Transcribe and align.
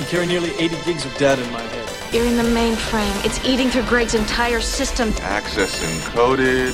I 0.00 0.04
carry 0.04 0.24
nearly 0.24 0.50
80 0.52 0.76
gigs 0.86 1.04
of 1.04 1.14
data 1.18 1.44
in 1.44 1.52
my 1.52 1.60
head. 1.60 2.14
You're 2.14 2.24
in 2.24 2.38
the 2.38 2.42
mainframe. 2.42 3.22
It's 3.22 3.44
eating 3.44 3.68
through 3.68 3.82
Greg's 3.82 4.14
entire 4.14 4.62
system. 4.62 5.10
Access 5.20 5.78
encoded. 5.84 6.72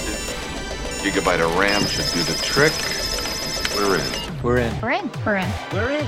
Gigabyte 1.02 1.44
of 1.44 1.58
RAM 1.58 1.84
should 1.86 2.06
do 2.14 2.22
the 2.22 2.40
trick. 2.44 2.72
We're 3.74 3.96
in. 3.96 4.42
We're 4.44 4.58
in. 4.58 4.80
We're 4.80 4.92
in. 4.92 5.10
We're 5.24 5.38
in. 5.38 5.52
We're 5.72 5.90
in. 5.98 6.06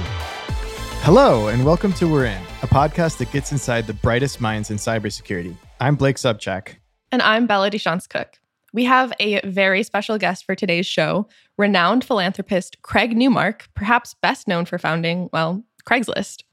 Hello, 1.01 1.49
and 1.49 1.65
welcome 1.65 1.93
to 1.95 2.07
We're 2.07 2.27
In, 2.27 2.41
a 2.63 2.69
podcast 2.69 3.19
that 3.19 3.33
gets 3.33 3.51
inside 3.51 3.89
the 3.89 3.95
brightest 3.95 4.41
minds 4.41 4.71
in 4.71 4.77
cybersecurity. 4.77 5.57
I'm 5.81 5.97
Blake 5.97 6.19
Sobczak. 6.19 6.77
And 7.11 7.21
I'm 7.23 7.49
Bella 7.49 7.69
DeShantz 7.69 8.09
Cook. 8.09 8.39
We 8.73 8.85
have 8.85 9.13
a 9.19 9.41
very 9.45 9.83
special 9.83 10.19
guest 10.19 10.45
for 10.45 10.55
today's 10.55 10.87
show, 10.87 11.27
renowned 11.57 12.05
philanthropist 12.05 12.81
Craig 12.83 13.17
Newmark, 13.17 13.67
perhaps 13.75 14.15
best 14.23 14.47
known 14.47 14.67
for 14.67 14.79
founding, 14.79 15.29
well, 15.33 15.65
Craigslist. 15.85 16.45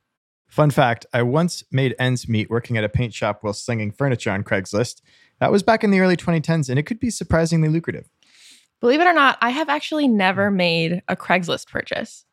Fun 0.48 0.70
fact 0.70 1.05
I 1.14 1.21
once 1.21 1.64
made 1.71 1.96
ends 2.00 2.28
meet 2.28 2.50
working 2.50 2.78
at 2.78 2.83
a 2.83 2.89
paint 2.89 3.14
shop 3.14 3.39
while 3.42 3.54
slinging 3.54 3.92
furniture 3.92 4.32
on 4.32 4.43
Craigslist. 4.43 5.02
That 5.39 5.52
was 5.52 5.64
back 5.64 5.83
in 5.83 5.92
the 5.92 6.00
early 6.00 6.15
2010s, 6.15 6.69
and 6.69 6.79
it 6.79 6.83
could 6.83 7.00
be 7.00 7.10
surprisingly 7.10 7.68
lucrative. 7.68 8.10
Believe 8.79 9.02
it 9.02 9.07
or 9.07 9.14
not, 9.14 9.38
I 9.42 9.50
have 9.50 9.69
actually 9.69 10.07
never 10.07 10.52
made 10.52 11.02
a 11.07 11.16
Craigslist 11.16 11.68
purchase. 11.68 12.25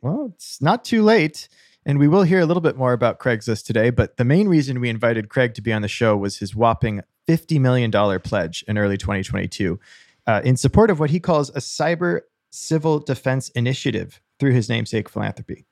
Well, 0.00 0.32
it's 0.34 0.62
not 0.62 0.84
too 0.84 1.02
late, 1.02 1.48
and 1.84 1.98
we 1.98 2.08
will 2.08 2.22
hear 2.22 2.40
a 2.40 2.46
little 2.46 2.60
bit 2.60 2.76
more 2.76 2.92
about 2.92 3.18
Craigslist 3.18 3.64
today. 3.64 3.90
But 3.90 4.16
the 4.16 4.24
main 4.24 4.48
reason 4.48 4.80
we 4.80 4.88
invited 4.88 5.28
Craig 5.28 5.54
to 5.54 5.62
be 5.62 5.72
on 5.72 5.82
the 5.82 5.88
show 5.88 6.16
was 6.16 6.38
his 6.38 6.54
whopping 6.54 7.02
$50 7.28 7.60
million 7.60 7.90
pledge 8.20 8.64
in 8.68 8.78
early 8.78 8.96
2022 8.96 9.78
uh, 10.26 10.40
in 10.44 10.56
support 10.56 10.90
of 10.90 11.00
what 11.00 11.10
he 11.10 11.20
calls 11.20 11.50
a 11.50 11.60
cyber 11.60 12.20
civil 12.50 12.98
defense 12.98 13.48
initiative 13.50 14.20
through 14.38 14.52
his 14.52 14.68
namesake 14.68 15.08
philanthropy. 15.08 15.64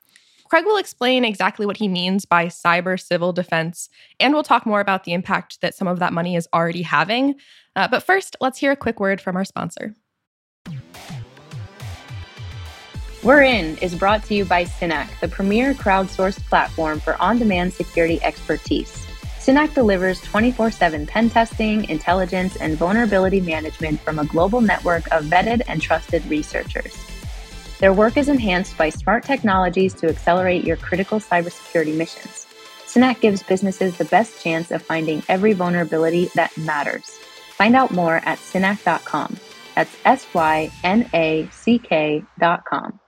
Craig 0.49 0.65
will 0.65 0.77
explain 0.77 1.25
exactly 1.25 1.65
what 1.65 1.77
he 1.77 1.87
means 1.87 2.25
by 2.25 2.45
cyber 2.45 2.99
civil 3.01 3.33
defense, 3.33 3.89
and 4.19 4.33
we'll 4.33 4.43
talk 4.43 4.65
more 4.65 4.79
about 4.79 5.03
the 5.03 5.13
impact 5.13 5.61
that 5.61 5.73
some 5.73 5.87
of 5.87 5.99
that 5.99 6.13
money 6.13 6.35
is 6.35 6.47
already 6.53 6.83
having. 6.83 7.35
Uh, 7.75 7.87
but 7.87 8.03
first, 8.03 8.35
let's 8.39 8.59
hear 8.59 8.71
a 8.71 8.75
quick 8.75 8.99
word 8.99 9.19
from 9.19 9.35
our 9.35 9.45
sponsor. 9.45 9.95
We're 13.23 13.41
In 13.41 13.75
is 13.77 13.95
brought 13.95 14.23
to 14.25 14.35
you 14.35 14.45
by 14.45 14.65
Synack, 14.65 15.19
the 15.19 15.27
premier 15.27 15.73
crowdsourced 15.73 16.47
platform 16.47 16.99
for 16.99 17.19
on 17.19 17.39
demand 17.39 17.73
security 17.73 18.21
expertise. 18.21 19.03
Synack 19.39 19.73
delivers 19.73 20.21
24 20.21 20.69
7 20.69 21.07
pen 21.07 21.31
testing, 21.31 21.89
intelligence, 21.89 22.55
and 22.57 22.77
vulnerability 22.77 23.41
management 23.41 23.99
from 23.99 24.19
a 24.19 24.25
global 24.25 24.61
network 24.61 25.11
of 25.11 25.25
vetted 25.25 25.63
and 25.67 25.81
trusted 25.81 26.23
researchers. 26.27 26.95
Their 27.79 27.93
work 27.93 28.15
is 28.15 28.29
enhanced 28.29 28.77
by 28.77 28.89
smart 28.89 29.23
technologies 29.23 29.93
to 29.95 30.07
accelerate 30.07 30.63
your 30.63 30.77
critical 30.77 31.19
cybersecurity 31.19 31.95
missions. 31.95 32.47
Synack 32.85 33.19
gives 33.19 33.43
businesses 33.43 33.97
the 33.97 34.05
best 34.05 34.41
chance 34.41 34.71
of 34.71 34.81
finding 34.81 35.21
every 35.27 35.51
vulnerability 35.51 36.29
that 36.35 36.55
matters. 36.57 37.19
Find 37.49 37.75
out 37.75 37.91
more 37.91 38.17
at 38.25 38.37
synack.com. 38.39 39.37
That's 39.75 39.95
S 40.05 40.25
Y 40.33 40.71
N 40.83 41.09
A 41.13 41.49
C 41.51 41.79
K.com. 41.79 42.99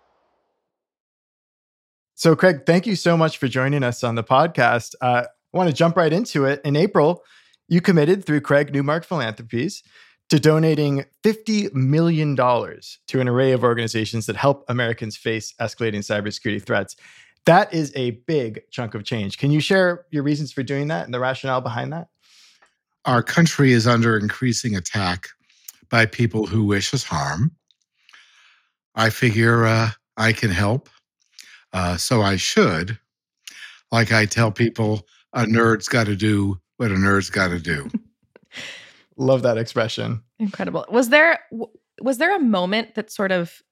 So, 2.15 2.35
Craig, 2.35 2.65
thank 2.65 2.85
you 2.85 2.95
so 2.95 3.15
much 3.15 3.37
for 3.37 3.47
joining 3.47 3.83
us 3.83 4.03
on 4.03 4.15
the 4.15 4.23
podcast. 4.23 4.95
Uh, 4.99 5.23
I 5.53 5.57
want 5.57 5.69
to 5.69 5.75
jump 5.75 5.95
right 5.95 6.11
into 6.11 6.45
it. 6.45 6.59
In 6.65 6.75
April, 6.75 7.23
you 7.69 7.79
committed 7.79 8.25
through 8.25 8.41
Craig 8.41 8.73
Newmark 8.73 9.05
Philanthropies 9.05 9.83
to 10.29 10.39
donating 10.39 11.05
$50 11.23 11.73
million 11.73 12.35
to 12.35 13.21
an 13.21 13.27
array 13.27 13.53
of 13.53 13.63
organizations 13.63 14.25
that 14.25 14.35
help 14.35 14.65
Americans 14.67 15.15
face 15.15 15.53
escalating 15.59 15.99
cybersecurity 15.99 16.61
threats. 16.61 16.95
That 17.45 17.73
is 17.73 17.93
a 17.95 18.11
big 18.11 18.61
chunk 18.71 18.93
of 18.93 19.05
change. 19.05 19.37
Can 19.37 19.51
you 19.51 19.61
share 19.61 20.05
your 20.11 20.23
reasons 20.23 20.51
for 20.51 20.63
doing 20.63 20.89
that 20.89 21.05
and 21.05 21.13
the 21.13 21.19
rationale 21.19 21.61
behind 21.61 21.93
that? 21.93 22.09
Our 23.05 23.23
country 23.23 23.71
is 23.71 23.87
under 23.87 24.17
increasing 24.17 24.75
attack 24.75 25.29
by 25.89 26.05
people 26.05 26.45
who 26.45 26.65
wish 26.65 26.93
us 26.93 27.03
harm. 27.03 27.51
I 28.95 29.09
figure 29.09 29.65
uh, 29.65 29.91
I 30.17 30.33
can 30.33 30.49
help, 30.49 30.89
uh, 31.71 31.95
so 31.95 32.21
I 32.21 32.35
should. 32.35 32.99
Like 33.93 34.11
I 34.11 34.25
tell 34.25 34.51
people, 34.51 35.07
a 35.31 35.45
nerd's 35.45 35.87
got 35.87 36.07
to 36.07 36.17
do 36.17 36.59
what 36.75 36.91
a 36.91 36.95
nerd's 36.95 37.29
got 37.29 37.49
to 37.49 37.59
do. 37.59 37.89
Love 39.17 39.41
that 39.41 39.57
expression. 39.57 40.21
Incredible. 40.39 40.85
Was 40.89 41.09
there 41.09 41.39
was 42.01 42.19
there 42.19 42.35
a 42.35 42.39
moment 42.39 42.95
that 42.95 43.11
sort 43.11 43.31
of 43.31 43.63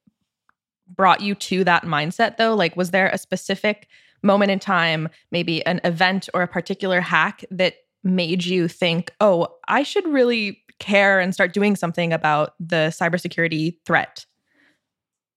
brought 0.88 1.20
you 1.20 1.34
to 1.34 1.64
that 1.64 1.84
mindset 1.84 2.36
though? 2.36 2.54
Like 2.54 2.76
was 2.76 2.90
there 2.90 3.08
a 3.08 3.18
specific 3.18 3.88
moment 4.22 4.50
in 4.50 4.58
time, 4.58 5.08
maybe 5.30 5.64
an 5.64 5.80
event 5.84 6.28
or 6.34 6.42
a 6.42 6.48
particular 6.48 7.00
hack 7.00 7.44
that 7.50 7.74
made 8.02 8.44
you 8.44 8.66
think, 8.66 9.12
"Oh, 9.20 9.48
I 9.68 9.82
should 9.82 10.06
really 10.06 10.62
care 10.78 11.20
and 11.20 11.32
start 11.32 11.54
doing 11.54 11.76
something 11.76 12.12
about 12.12 12.54
the 12.58 12.92
cybersecurity 12.98 13.76
threat?" 13.84 14.26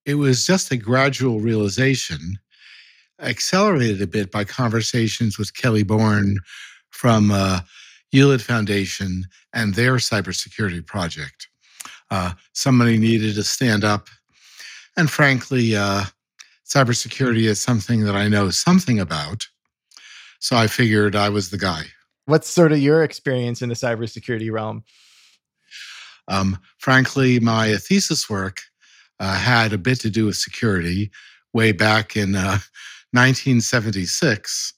It 0.06 0.16
was 0.16 0.48
just 0.48 0.72
a 0.72 0.78
gradual 0.78 1.40
realization, 1.40 2.40
accelerated 3.20 4.02
a 4.02 4.08
bit 4.08 4.32
by 4.32 4.44
conversations 4.44 5.38
with 5.38 5.54
Kelly 5.54 5.84
Bourne 5.84 6.38
from 6.90 7.30
uh, 7.30 7.60
Hewlett 8.12 8.42
Foundation 8.42 9.26
and 9.54 9.76
their 9.76 9.96
cybersecurity 9.96 10.86
project. 10.86 11.48
Uh, 12.12 12.34
somebody 12.54 12.98
needed 12.98 13.36
to 13.36 13.44
stand 13.44 13.84
up. 13.84 14.08
And 14.98 15.10
frankly, 15.10 15.76
uh, 15.76 16.06
cybersecurity 16.68 17.44
is 17.44 17.62
something 17.62 18.04
that 18.06 18.16
I 18.16 18.28
know 18.28 18.50
something 18.50 19.00
about. 19.00 19.48
So 20.40 20.56
I 20.56 20.68
figured 20.68 21.16
I 21.16 21.30
was 21.30 21.50
the 21.50 21.58
guy. 21.58 21.84
What's 22.26 22.48
sort 22.48 22.72
of 22.72 22.80
your 22.80 23.04
experience 23.04 23.62
in 23.62 23.70
the 23.70 23.76
cybersecurity 23.76 24.52
realm? 24.52 24.84
Um, 26.28 26.60
frankly, 26.78 27.40
my 27.40 27.76
thesis 27.78 28.30
work 28.30 28.62
uh, 29.20 29.36
had 29.36 29.74
a 29.74 29.78
bit 29.78 30.00
to 30.02 30.10
do 30.10 30.26
with 30.28 30.38
security 30.38 31.12
way 31.54 31.72
back 31.72 32.16
in 32.16 32.34
1976. 33.12 34.74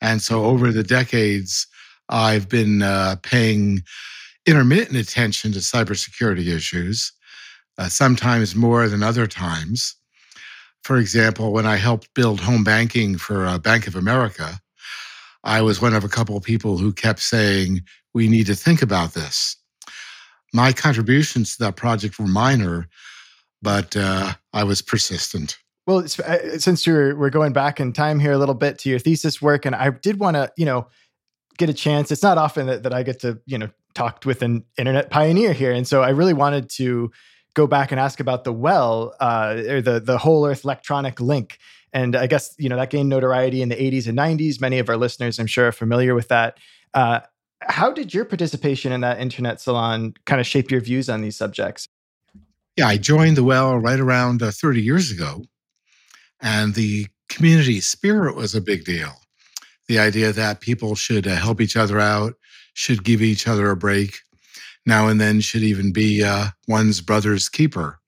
And 0.00 0.22
so 0.22 0.44
over 0.44 0.72
the 0.72 0.82
decades, 0.82 1.66
I've 2.08 2.48
been 2.48 2.82
uh, 2.82 3.16
paying 3.22 3.82
intermittent 4.46 4.96
attention 4.96 5.52
to 5.52 5.58
cybersecurity 5.58 6.54
issues, 6.54 7.12
uh, 7.78 7.88
sometimes 7.88 8.54
more 8.54 8.88
than 8.88 9.02
other 9.02 9.26
times. 9.26 9.96
For 10.82 10.98
example, 10.98 11.52
when 11.52 11.66
I 11.66 11.76
helped 11.76 12.12
build 12.14 12.40
home 12.40 12.62
banking 12.62 13.16
for 13.16 13.46
uh, 13.46 13.58
Bank 13.58 13.86
of 13.86 13.96
America, 13.96 14.60
I 15.42 15.62
was 15.62 15.80
one 15.80 15.94
of 15.94 16.04
a 16.04 16.08
couple 16.08 16.36
of 16.36 16.42
people 16.42 16.78
who 16.78 16.92
kept 16.92 17.20
saying, 17.20 17.82
we 18.12 18.28
need 18.28 18.46
to 18.46 18.54
think 18.54 18.82
about 18.82 19.14
this. 19.14 19.56
My 20.52 20.72
contributions 20.72 21.56
to 21.56 21.64
that 21.64 21.76
project 21.76 22.18
were 22.18 22.26
minor, 22.26 22.88
but 23.60 23.96
uh, 23.96 24.34
I 24.52 24.64
was 24.64 24.82
persistent. 24.82 25.58
Well, 25.86 26.06
since 26.06 26.86
you're 26.86 27.14
we're 27.16 27.30
going 27.30 27.52
back 27.52 27.78
in 27.78 27.92
time 27.92 28.18
here 28.18 28.32
a 28.32 28.38
little 28.38 28.54
bit 28.54 28.78
to 28.80 28.88
your 28.88 28.98
thesis 28.98 29.42
work, 29.42 29.66
and 29.66 29.74
I 29.74 29.90
did 29.90 30.18
want 30.18 30.36
to, 30.36 30.50
you 30.56 30.64
know, 30.64 30.86
get 31.58 31.68
a 31.68 31.74
chance. 31.74 32.10
It's 32.10 32.22
not 32.22 32.38
often 32.38 32.66
that, 32.66 32.82
that 32.82 32.94
I 32.94 33.02
get 33.02 33.20
to, 33.20 33.40
you 33.46 33.58
know, 33.58 33.68
talk 33.94 34.24
with 34.24 34.42
an 34.42 34.64
internet 34.76 35.10
pioneer 35.10 35.52
here. 35.52 35.72
And 35.72 35.86
so 35.86 36.02
I 36.02 36.10
really 36.10 36.32
wanted 36.32 36.68
to 36.70 37.12
go 37.54 37.66
back 37.66 37.92
and 37.92 38.00
ask 38.00 38.20
about 38.20 38.44
the 38.44 38.52
well 38.52 39.14
uh, 39.20 39.62
or 39.68 39.80
the, 39.80 40.00
the 40.00 40.18
whole 40.18 40.46
earth 40.46 40.64
electronic 40.64 41.20
link. 41.20 41.58
And 41.92 42.16
I 42.16 42.26
guess, 42.26 42.54
you 42.58 42.68
know, 42.68 42.76
that 42.76 42.90
gained 42.90 43.08
notoriety 43.08 43.62
in 43.62 43.68
the 43.68 43.76
80s 43.76 44.08
and 44.08 44.18
90s. 44.18 44.60
Many 44.60 44.80
of 44.80 44.88
our 44.88 44.96
listeners, 44.96 45.38
I'm 45.38 45.46
sure, 45.46 45.68
are 45.68 45.72
familiar 45.72 46.14
with 46.14 46.28
that. 46.28 46.58
Uh, 46.92 47.20
how 47.62 47.92
did 47.92 48.12
your 48.12 48.24
participation 48.24 48.92
in 48.92 49.00
that 49.02 49.20
internet 49.20 49.60
salon 49.60 50.14
kind 50.26 50.40
of 50.40 50.46
shape 50.46 50.70
your 50.70 50.80
views 50.80 51.08
on 51.08 51.22
these 51.22 51.36
subjects? 51.36 51.88
Yeah, 52.76 52.88
I 52.88 52.96
joined 52.96 53.36
the 53.36 53.44
well 53.44 53.78
right 53.78 54.00
around 54.00 54.42
uh, 54.42 54.50
30 54.50 54.82
years 54.82 55.12
ago. 55.12 55.44
And 56.40 56.74
the 56.74 57.06
community 57.28 57.80
spirit 57.80 58.34
was 58.34 58.54
a 58.54 58.60
big 58.60 58.84
deal 58.84 59.14
the 59.88 59.98
idea 59.98 60.32
that 60.32 60.60
people 60.60 60.94
should 60.94 61.26
uh, 61.26 61.36
help 61.36 61.60
each 61.60 61.76
other 61.76 61.98
out, 62.00 62.34
should 62.74 63.04
give 63.04 63.22
each 63.22 63.46
other 63.46 63.70
a 63.70 63.76
break, 63.76 64.20
now 64.86 65.08
and 65.08 65.20
then 65.20 65.40
should 65.40 65.62
even 65.62 65.92
be 65.92 66.22
uh, 66.22 66.46
one's 66.68 67.00
brother's 67.00 67.48
keeper. 67.48 68.00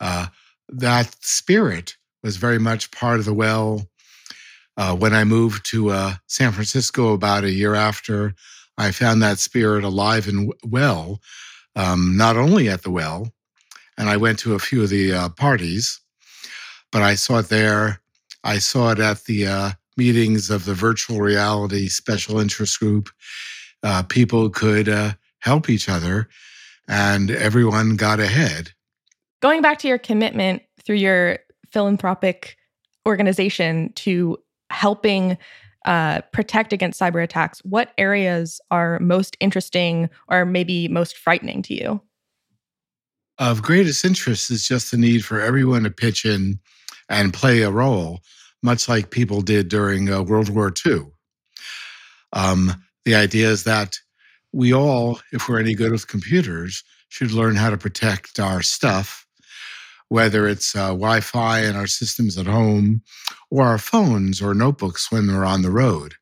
Uh, 0.00 0.26
that 0.68 1.14
spirit 1.20 1.96
was 2.22 2.36
very 2.36 2.58
much 2.58 2.90
part 2.90 3.18
of 3.18 3.24
the 3.24 3.34
well. 3.34 3.86
Uh, 4.76 4.96
when 4.96 5.12
I 5.12 5.24
moved 5.24 5.66
to 5.66 5.90
uh, 5.90 6.14
San 6.26 6.52
Francisco 6.52 7.12
about 7.12 7.44
a 7.44 7.50
year 7.50 7.74
after, 7.74 8.34
I 8.78 8.92
found 8.92 9.22
that 9.22 9.38
spirit 9.38 9.84
alive 9.84 10.26
and 10.26 10.52
well, 10.64 11.20
um, 11.76 12.16
not 12.16 12.36
only 12.36 12.68
at 12.68 12.82
the 12.82 12.90
well, 12.90 13.30
and 13.98 14.08
I 14.08 14.16
went 14.16 14.38
to 14.40 14.54
a 14.54 14.58
few 14.58 14.82
of 14.82 14.88
the 14.88 15.32
parties, 15.36 16.00
but 16.90 17.02
I 17.02 17.14
saw 17.14 17.38
it 17.38 17.48
there. 17.48 18.00
I 18.42 18.58
saw 18.58 18.92
it 18.92 18.98
at 18.98 19.24
the 19.24 19.74
meetings 19.96 20.50
of 20.50 20.64
the 20.64 20.74
virtual 20.74 21.20
reality 21.20 21.88
special 21.88 22.38
interest 22.38 22.78
group, 22.78 23.08
uh, 23.82 24.02
people 24.04 24.50
could 24.50 24.88
uh, 24.88 25.12
help 25.40 25.68
each 25.68 25.88
other 25.88 26.28
and 26.88 27.30
everyone 27.30 27.96
got 27.96 28.20
ahead. 28.20 28.72
Going 29.40 29.62
back 29.62 29.78
to 29.78 29.88
your 29.88 29.98
commitment 29.98 30.62
through 30.84 30.96
your 30.96 31.38
philanthropic 31.72 32.56
organization 33.06 33.92
to 33.94 34.36
helping 34.70 35.38
uh, 35.86 36.20
protect 36.32 36.72
against 36.72 37.00
cyber 37.00 37.22
attacks, 37.22 37.60
what 37.60 37.92
areas 37.96 38.60
are 38.70 38.98
most 38.98 39.36
interesting 39.40 40.10
or 40.28 40.44
maybe 40.44 40.88
most 40.88 41.16
frightening 41.16 41.62
to 41.62 41.74
you? 41.74 42.00
Of 43.38 43.62
greatest 43.62 44.04
interest 44.04 44.50
is 44.50 44.68
just 44.68 44.90
the 44.90 44.98
need 44.98 45.24
for 45.24 45.40
everyone 45.40 45.84
to 45.84 45.90
pitch 45.90 46.26
in 46.26 46.60
and 47.08 47.32
play 47.32 47.62
a 47.62 47.70
role, 47.70 48.20
much 48.62 48.88
like 48.88 49.10
people 49.10 49.40
did 49.40 49.68
during 49.68 50.12
uh, 50.12 50.22
World 50.22 50.48
War 50.48 50.72
II. 50.86 51.06
Um, 52.32 52.84
the 53.04 53.14
idea 53.14 53.48
is 53.48 53.64
that 53.64 53.98
we 54.52 54.74
all, 54.74 55.20
if 55.32 55.48
we're 55.48 55.60
any 55.60 55.74
good 55.74 55.92
with 55.92 56.08
computers, 56.08 56.82
should 57.08 57.32
learn 57.32 57.56
how 57.56 57.70
to 57.70 57.76
protect 57.76 58.38
our 58.38 58.62
stuff, 58.62 59.26
whether 60.08 60.46
it's 60.46 60.74
uh, 60.74 60.88
Wi 60.88 61.20
Fi 61.20 61.60
in 61.60 61.76
our 61.76 61.86
systems 61.86 62.38
at 62.38 62.46
home 62.46 63.02
or 63.50 63.64
our 63.64 63.78
phones 63.78 64.40
or 64.40 64.54
notebooks 64.54 65.10
when 65.10 65.26
we're 65.26 65.44
on 65.44 65.62
the 65.62 65.70
road. 65.70 66.14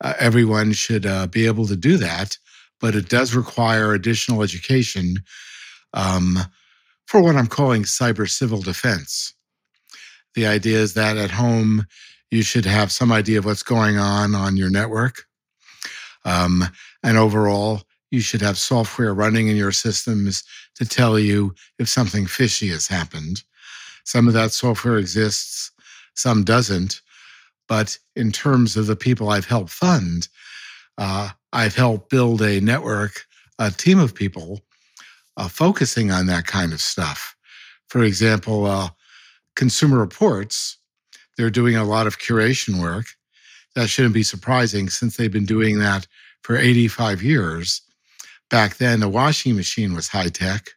Uh, 0.00 0.14
everyone 0.18 0.72
should 0.72 1.06
uh, 1.06 1.26
be 1.26 1.46
able 1.46 1.66
to 1.66 1.76
do 1.76 1.96
that, 1.96 2.38
but 2.80 2.94
it 2.94 3.08
does 3.08 3.34
require 3.34 3.92
additional 3.92 4.42
education 4.42 5.16
um, 5.92 6.38
for 7.06 7.20
what 7.22 7.36
I'm 7.36 7.46
calling 7.46 7.82
cyber 7.82 8.28
civil 8.28 8.62
defense. 8.62 9.34
The 10.34 10.46
idea 10.46 10.78
is 10.78 10.94
that 10.94 11.16
at 11.16 11.30
home, 11.30 11.86
you 12.30 12.42
should 12.42 12.64
have 12.64 12.92
some 12.92 13.10
idea 13.10 13.38
of 13.38 13.44
what's 13.44 13.62
going 13.62 13.98
on 13.98 14.34
on 14.34 14.56
your 14.56 14.70
network. 14.70 15.24
Um, 16.24 16.64
and 17.02 17.16
overall, 17.16 17.82
you 18.10 18.20
should 18.20 18.42
have 18.42 18.58
software 18.58 19.14
running 19.14 19.48
in 19.48 19.56
your 19.56 19.72
systems 19.72 20.44
to 20.76 20.84
tell 20.84 21.18
you 21.18 21.54
if 21.78 21.88
something 21.88 22.26
fishy 22.26 22.68
has 22.68 22.86
happened. 22.86 23.42
Some 24.04 24.28
of 24.28 24.34
that 24.34 24.52
software 24.52 24.98
exists, 24.98 25.70
some 26.14 26.44
doesn't. 26.44 27.00
But 27.68 27.98
in 28.16 28.32
terms 28.32 28.76
of 28.76 28.86
the 28.86 28.96
people 28.96 29.28
I've 29.28 29.46
helped 29.46 29.70
fund, 29.70 30.28
uh, 30.98 31.30
I've 31.52 31.76
helped 31.76 32.10
build 32.10 32.42
a 32.42 32.60
network, 32.60 33.24
a 33.58 33.70
team 33.70 33.98
of 33.98 34.14
people 34.14 34.60
uh, 35.36 35.48
focusing 35.48 36.10
on 36.10 36.26
that 36.26 36.46
kind 36.46 36.72
of 36.72 36.80
stuff. 36.80 37.36
For 37.88 38.02
example, 38.02 38.66
uh, 38.66 38.90
Consumer 39.56 39.98
Reports, 39.98 40.78
they're 41.36 41.50
doing 41.50 41.76
a 41.76 41.84
lot 41.84 42.06
of 42.06 42.18
curation 42.18 42.80
work. 42.80 43.06
That 43.74 43.88
shouldn't 43.88 44.14
be 44.14 44.22
surprising 44.22 44.88
since 44.88 45.16
they've 45.16 45.32
been 45.32 45.46
doing 45.46 45.78
that 45.78 46.06
for 46.42 46.56
85 46.56 47.22
years. 47.22 47.82
Back 48.50 48.76
then, 48.78 49.00
the 49.00 49.08
washing 49.08 49.54
machine 49.54 49.94
was 49.94 50.08
high 50.08 50.28
tech. 50.28 50.70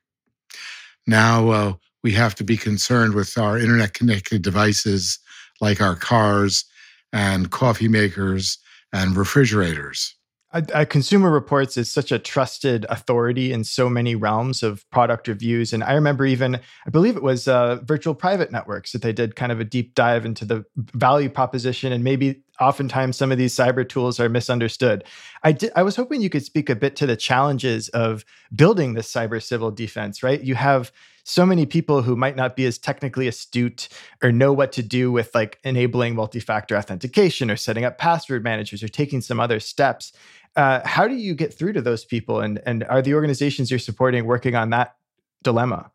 Now 1.08 1.50
uh, 1.50 1.74
we 2.04 2.12
have 2.14 2.36
to 2.36 2.44
be 2.44 2.58
concerned 2.58 3.14
with 3.14 3.38
our 3.38 3.58
internet 3.58 3.94
connected 3.94 4.42
devices 4.42 5.20
like 5.60 5.82
our 5.82 5.96
cars 5.96 6.66
and 7.12 7.50
coffee 7.52 7.88
makers 7.88 8.58
and 8.92 9.18
refrigerators. 9.18 10.16
Consumer 10.62 11.32
Reports 11.32 11.78
is 11.78 11.90
such 11.90 12.12
a 12.12 12.20
trusted 12.20 12.86
authority 12.90 13.52
in 13.52 13.64
so 13.64 13.90
many 13.90 14.14
realms 14.14 14.62
of 14.62 14.88
product 14.92 15.28
reviews. 15.28 15.74
And 15.74 15.84
I 15.84 15.94
remember 15.94 16.26
even, 16.28 16.60
I 16.86 16.90
believe 16.92 17.18
it 17.18 17.24
was 17.24 17.48
uh, 17.48 17.80
Virtual 17.84 18.14
Private 18.14 18.52
Networks 18.52 18.92
that 18.92 19.02
they 19.02 19.14
did 19.14 19.36
kind 19.36 19.52
of 19.52 19.60
a 19.60 19.64
deep 19.64 19.96
dive 19.96 20.26
into 20.26 20.46
the 20.46 20.64
value 20.76 21.30
proposition. 21.30 21.92
And 21.92 22.04
maybe 22.04 22.44
oftentimes 22.60 23.18
some 23.18 23.32
of 23.32 23.40
these 23.40 23.56
cyber 23.56 23.88
tools 23.88 24.20
are 24.20 24.30
misunderstood. 24.30 25.04
I, 25.44 25.54
did, 25.54 25.72
I 25.76 25.82
was 25.82 25.96
hoping 25.96 26.22
you 26.22 26.30
could 26.30 26.46
speak 26.46 26.70
a 26.70 26.76
bit 26.76 26.96
to 26.98 27.08
the 27.08 27.18
challenges 27.18 27.90
of 27.90 28.24
building 28.56 28.94
this 28.94 29.12
cyber 29.12 29.42
civil 29.42 29.72
defense, 29.72 30.22
right? 30.22 30.42
You 30.42 30.54
have 30.54 30.92
so 31.24 31.46
many 31.46 31.66
people 31.66 32.02
who 32.02 32.16
might 32.16 32.36
not 32.36 32.56
be 32.56 32.66
as 32.66 32.78
technically 32.78 33.28
astute 33.28 33.88
or 34.22 34.32
know 34.32 34.52
what 34.52 34.72
to 34.74 34.84
do 34.84 35.12
with 35.12 35.34
like 35.34 35.58
enabling 35.64 36.16
multi-factor 36.16 36.76
authentication 36.76 37.50
or 37.50 37.56
setting 37.56 37.86
up 37.86 37.98
password 37.98 38.44
managers 38.44 38.84
or 38.84 38.90
taking 38.90 39.22
some 39.22 39.40
other 39.40 39.60
steps 39.60 40.12
uh, 40.56 40.82
how 40.86 41.08
do 41.08 41.16
you 41.16 41.34
get 41.34 41.54
through 41.54 41.74
to 41.74 41.82
those 41.82 42.06
people? 42.06 42.40
And, 42.40 42.62
and 42.66 42.84
are 42.86 43.02
the 43.02 43.14
organizations 43.14 43.70
you're 43.70 43.80
supporting 43.80 44.26
working 44.26 44.56
on 44.56 44.70
that 44.72 44.96
dilemma? 45.44 45.92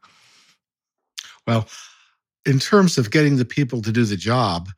Well, 1.46 1.68
in 2.44 2.58
terms 2.58 2.98
of 2.98 3.10
getting 3.10 3.36
the 3.36 3.44
people 3.44 3.82
to 3.82 3.92
do 3.92 4.04
the 4.04 4.16
job, 4.16 4.68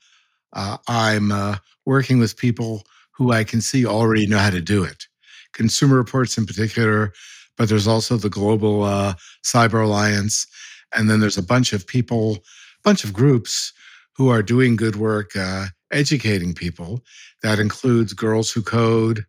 uh, 0.53 0.79
I'm 0.88 1.32
uh, 1.32 1.56
working 1.87 2.19
with 2.19 2.37
people 2.37 2.85
who 3.12 3.32
I 3.32 3.44
can 3.44 3.61
see 3.61 3.87
already 3.87 4.27
know 4.27 4.38
how 4.38 4.50
to 4.50 4.61
do 4.61 4.82
it. 4.85 5.06
Consumer 5.53 5.97
Reports 5.97 6.38
in 6.38 6.47
particular, 6.47 7.12
but 7.56 7.69
there's 7.69 7.87
also 7.87 8.17
the 8.17 8.31
Global 8.31 8.85
uh, 8.85 9.15
Cyber 9.44 9.85
Alliance. 9.85 10.47
And 10.94 11.09
then 11.09 11.21
there's 11.21 11.38
a 11.38 11.43
bunch 11.43 11.73
of 11.73 11.87
people, 11.87 12.37
a 12.37 12.82
bunch 12.82 13.05
of 13.05 13.12
groups 13.12 13.73
who 14.17 14.29
are 14.29 14.43
doing 14.43 14.77
good 14.77 14.97
work 14.97 15.37
uh, 15.37 15.67
educating 15.91 16.55
people. 16.55 17.03
That 17.43 17.59
includes 17.59 18.12
Girls 18.12 18.50
Who 18.50 18.62
Code, 18.62 19.25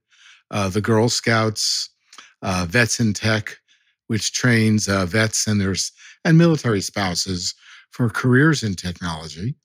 uh, 0.51 0.69
the 0.69 0.81
Girl 0.81 1.09
Scouts, 1.09 1.89
uh, 2.42 2.65
Vets 2.69 3.00
in 3.00 3.13
Tech, 3.13 3.57
which 4.07 4.33
trains 4.33 4.89
uh, 4.89 5.06
vets 5.06 5.48
and 5.48 5.59
their 5.59 5.74
and 6.25 6.38
military 6.38 6.81
spouses 6.81 7.56
for 7.92 8.09
careers 8.09 8.62
in 8.62 8.75
technology. 8.75 9.56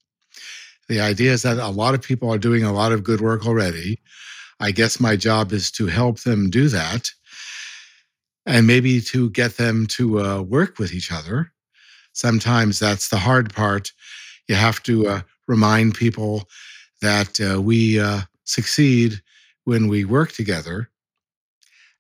The 0.88 1.00
idea 1.00 1.32
is 1.32 1.42
that 1.42 1.58
a 1.58 1.68
lot 1.68 1.94
of 1.94 2.02
people 2.02 2.32
are 2.32 2.38
doing 2.38 2.62
a 2.62 2.72
lot 2.72 2.92
of 2.92 3.02
good 3.02 3.20
work 3.20 3.46
already. 3.46 4.00
I 4.60 4.70
guess 4.70 5.00
my 5.00 5.16
job 5.16 5.52
is 5.52 5.70
to 5.72 5.86
help 5.86 6.20
them 6.20 6.48
do 6.48 6.68
that 6.68 7.10
and 8.46 8.66
maybe 8.66 9.00
to 9.00 9.30
get 9.30 9.56
them 9.56 9.86
to 9.88 10.20
uh, 10.20 10.42
work 10.42 10.78
with 10.78 10.94
each 10.94 11.10
other. 11.10 11.52
Sometimes 12.12 12.78
that's 12.78 13.08
the 13.08 13.18
hard 13.18 13.52
part. 13.52 13.92
You 14.48 14.54
have 14.54 14.82
to 14.84 15.08
uh, 15.08 15.20
remind 15.48 15.94
people 15.94 16.48
that 17.02 17.40
uh, 17.40 17.60
we 17.60 18.00
uh, 18.00 18.20
succeed 18.44 19.20
when 19.66 19.88
we 19.88 20.04
work 20.04 20.32
together. 20.32 20.88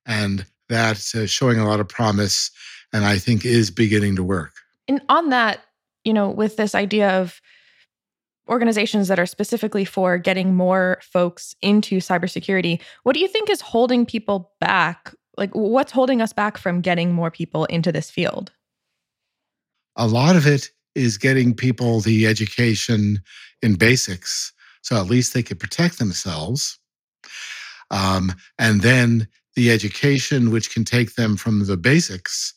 And 0.06 0.46
that's 0.68 1.14
uh, 1.14 1.26
showing 1.26 1.58
a 1.58 1.68
lot 1.68 1.80
of 1.80 1.88
promise 1.88 2.50
and 2.92 3.04
I 3.04 3.18
think 3.18 3.44
is 3.44 3.70
beginning 3.70 4.16
to 4.16 4.24
work. 4.24 4.54
And 4.88 5.02
on 5.08 5.28
that, 5.28 5.60
you 6.04 6.14
know, 6.14 6.30
with 6.30 6.56
this 6.56 6.74
idea 6.74 7.20
of 7.20 7.40
organizations 8.48 9.08
that 9.08 9.18
are 9.18 9.26
specifically 9.26 9.84
for 9.84 10.16
getting 10.16 10.54
more 10.54 10.98
folks 11.02 11.54
into 11.60 11.98
cybersecurity, 11.98 12.80
what 13.02 13.12
do 13.12 13.20
you 13.20 13.28
think 13.28 13.50
is 13.50 13.60
holding 13.60 14.06
people 14.06 14.52
back? 14.60 15.12
Like, 15.36 15.50
what's 15.52 15.92
holding 15.92 16.22
us 16.22 16.32
back 16.32 16.56
from 16.56 16.80
getting 16.80 17.12
more 17.12 17.30
people 17.30 17.66
into 17.66 17.92
this 17.92 18.10
field? 18.10 18.52
A 19.96 20.06
lot 20.06 20.36
of 20.36 20.46
it 20.46 20.70
is 20.94 21.18
getting 21.18 21.52
people 21.52 22.00
the 22.00 22.26
education 22.26 23.20
in 23.60 23.74
basics 23.74 24.52
so 24.86 24.94
at 24.94 25.10
least 25.10 25.34
they 25.34 25.42
could 25.42 25.58
protect 25.58 25.98
themselves. 25.98 26.78
Um, 27.90 28.32
and 28.58 28.82
then 28.82 29.28
the 29.54 29.70
education, 29.70 30.50
which 30.50 30.72
can 30.72 30.84
take 30.84 31.14
them 31.14 31.36
from 31.36 31.66
the 31.66 31.76
basics 31.76 32.52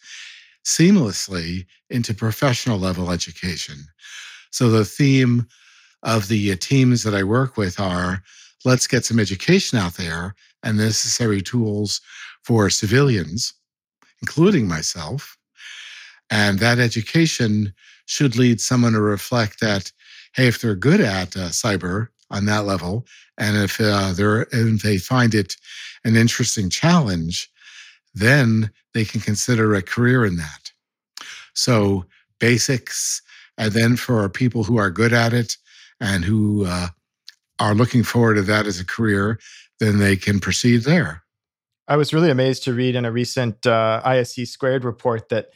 seamlessly 0.66 1.66
into 1.90 2.14
professional 2.14 2.78
level 2.78 3.12
education. 3.12 3.78
So 4.52 4.70
the 4.70 4.86
theme 4.86 5.48
of 6.04 6.28
the 6.28 6.56
teams 6.58 7.04
that 7.04 7.16
I 7.16 7.24
work 7.24 7.58
with 7.58 7.80
are 7.80 8.22
let's 8.66 8.88
get 8.88 9.06
some 9.06 9.20
education 9.20 9.78
out 9.78 9.94
there 9.96 10.36
and 10.64 10.78
necessary 10.78 11.42
tools 11.42 12.02
for 12.44 12.70
civilians, 12.70 13.54
including 14.22 14.68
myself. 14.68 15.38
And 16.30 16.60
that 16.60 16.80
education 16.80 17.74
should 18.06 18.36
lead 18.36 18.60
someone 18.60 18.94
to 18.94 19.02
reflect 19.02 19.62
that, 19.62 19.92
hey, 20.36 20.48
if 20.48 20.62
they're 20.62 20.76
good 20.76 21.02
at 21.02 21.36
uh, 21.36 21.50
cyber 21.50 22.10
on 22.32 22.46
that 22.46 22.66
level, 22.66 23.06
and 23.38 23.58
if 23.58 23.80
uh, 23.82 24.14
they're 24.14 24.44
if 24.52 24.82
they 24.82 24.98
find 24.98 25.34
it 25.34 25.56
an 26.04 26.16
interesting 26.16 26.70
challenge, 26.70 27.50
then 28.14 28.72
they 28.94 29.06
can 29.06 29.22
consider 29.22 29.74
a 29.74 29.82
career 29.82 30.26
in 30.26 30.38
that. 30.38 30.72
So 31.54 32.06
basics, 32.40 33.22
and 33.58 33.72
then 33.74 33.96
for 33.96 34.28
people 34.30 34.64
who 34.64 34.78
are 34.78 34.90
good 34.90 35.14
at 35.14 35.34
it 35.34 35.58
and 36.00 36.24
who 36.24 36.66
uh, 36.66 36.88
are 37.60 37.76
looking 37.76 38.04
forward 38.04 38.36
to 38.36 38.42
that 38.44 38.66
as 38.66 38.80
a 38.80 38.86
career, 38.86 39.40
then 39.80 40.00
they 40.00 40.16
can 40.16 40.40
proceed 40.40 40.84
there. 40.84 41.24
I 41.88 41.98
was 41.98 42.14
really 42.14 42.30
amazed 42.30 42.64
to 42.64 42.74
read 42.74 42.96
in 42.96 43.04
a 43.04 43.12
recent 43.12 43.66
uh, 43.66 44.02
ISC 44.06 44.48
squared 44.48 44.86
report 44.86 45.30
that 45.30 45.50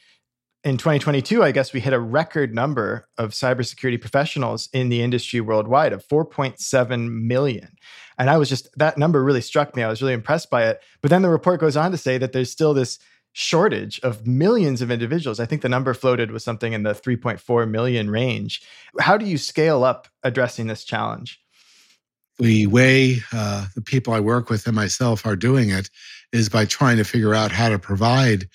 in 0.64 0.78
2022, 0.78 1.44
I 1.44 1.52
guess 1.52 1.74
we 1.74 1.82
hit 1.82 1.94
a 1.94 2.00
record 2.00 2.56
number 2.56 3.08
of 3.18 3.32
cybersecurity 3.32 4.00
professionals 4.00 4.70
in 4.72 4.90
the 4.90 5.02
industry 5.02 5.42
worldwide 5.42 5.92
of 5.92 6.08
4.7 6.08 7.12
million. 7.12 7.76
And 8.18 8.30
I 8.30 8.38
was 8.38 8.48
just, 8.48 8.70
that 8.78 8.98
number 8.98 9.24
really 9.24 9.42
struck 9.42 9.76
me. 9.76 9.84
I 9.84 9.90
was 9.90 10.02
really 10.02 10.14
impressed 10.14 10.50
by 10.50 10.68
it. 10.68 10.82
But 11.02 11.10
then 11.10 11.22
the 11.22 11.30
report 11.30 11.60
goes 11.60 11.76
on 11.76 11.92
to 11.92 11.98
say 11.98 12.18
that 12.18 12.32
there's 12.32 12.52
still 12.52 12.74
this 12.74 13.00
shortage 13.34 14.00
of 14.02 14.26
millions 14.26 14.82
of 14.82 14.92
individuals. 14.92 15.40
I 15.40 15.46
think 15.46 15.64
the 15.64 15.70
number 15.70 15.94
floated 15.94 16.32
was 16.32 16.44
something 16.44 16.72
in 16.72 16.84
the 16.84 16.94
3.4 16.94 17.70
million 17.70 18.10
range. 18.10 18.62
How 19.00 19.18
do 19.18 19.26
you 19.26 19.38
scale 19.38 19.84
up 19.84 20.08
addressing 20.24 20.68
this 20.68 20.86
challenge? 20.86 21.42
The 22.40 22.68
way 22.68 23.18
uh, 23.32 23.68
the 23.76 23.82
people 23.82 24.14
I 24.14 24.20
work 24.20 24.50
with 24.50 24.66
and 24.66 24.76
myself 24.76 25.26
are 25.26 25.36
doing 25.36 25.70
it 25.70 25.90
is 26.32 26.48
by 26.48 26.66
trying 26.66 26.98
to 26.98 27.04
figure 27.04 27.34
out 27.34 27.52
how 27.52 27.70
to 27.70 27.78
provide 27.78 28.48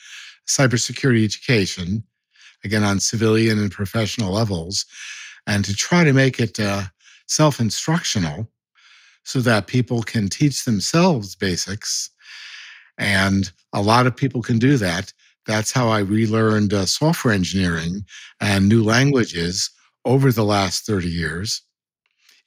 cybersecurity 0.48 1.24
education, 1.24 2.02
again, 2.64 2.84
on 2.84 3.00
civilian 3.00 3.58
and 3.58 3.70
professional 3.70 4.32
levels, 4.32 4.84
and 5.46 5.64
to 5.64 5.74
try 5.74 6.04
to 6.04 6.12
make 6.12 6.40
it 6.40 6.58
uh, 6.58 6.82
self 7.26 7.60
instructional 7.60 8.50
so 9.24 9.40
that 9.40 9.66
people 9.66 10.02
can 10.02 10.28
teach 10.28 10.64
themselves 10.64 11.36
basics. 11.36 12.10
And 12.96 13.52
a 13.72 13.82
lot 13.82 14.06
of 14.06 14.16
people 14.16 14.42
can 14.42 14.58
do 14.58 14.76
that. 14.78 15.12
That's 15.46 15.70
how 15.70 15.88
I 15.88 16.00
relearned 16.00 16.72
uh, 16.72 16.86
software 16.86 17.34
engineering 17.34 18.04
and 18.40 18.68
new 18.68 18.82
languages 18.82 19.70
over 20.04 20.32
the 20.32 20.44
last 20.44 20.86
30 20.86 21.08
years, 21.08 21.62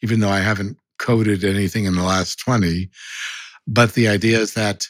even 0.01 0.19
though 0.19 0.29
I 0.29 0.39
haven't 0.39 0.77
coded 0.97 1.43
anything 1.43 1.85
in 1.85 1.95
the 1.95 2.03
last 2.03 2.39
20. 2.39 2.89
But 3.67 3.93
the 3.93 4.07
idea 4.07 4.39
is 4.39 4.53
that 4.55 4.87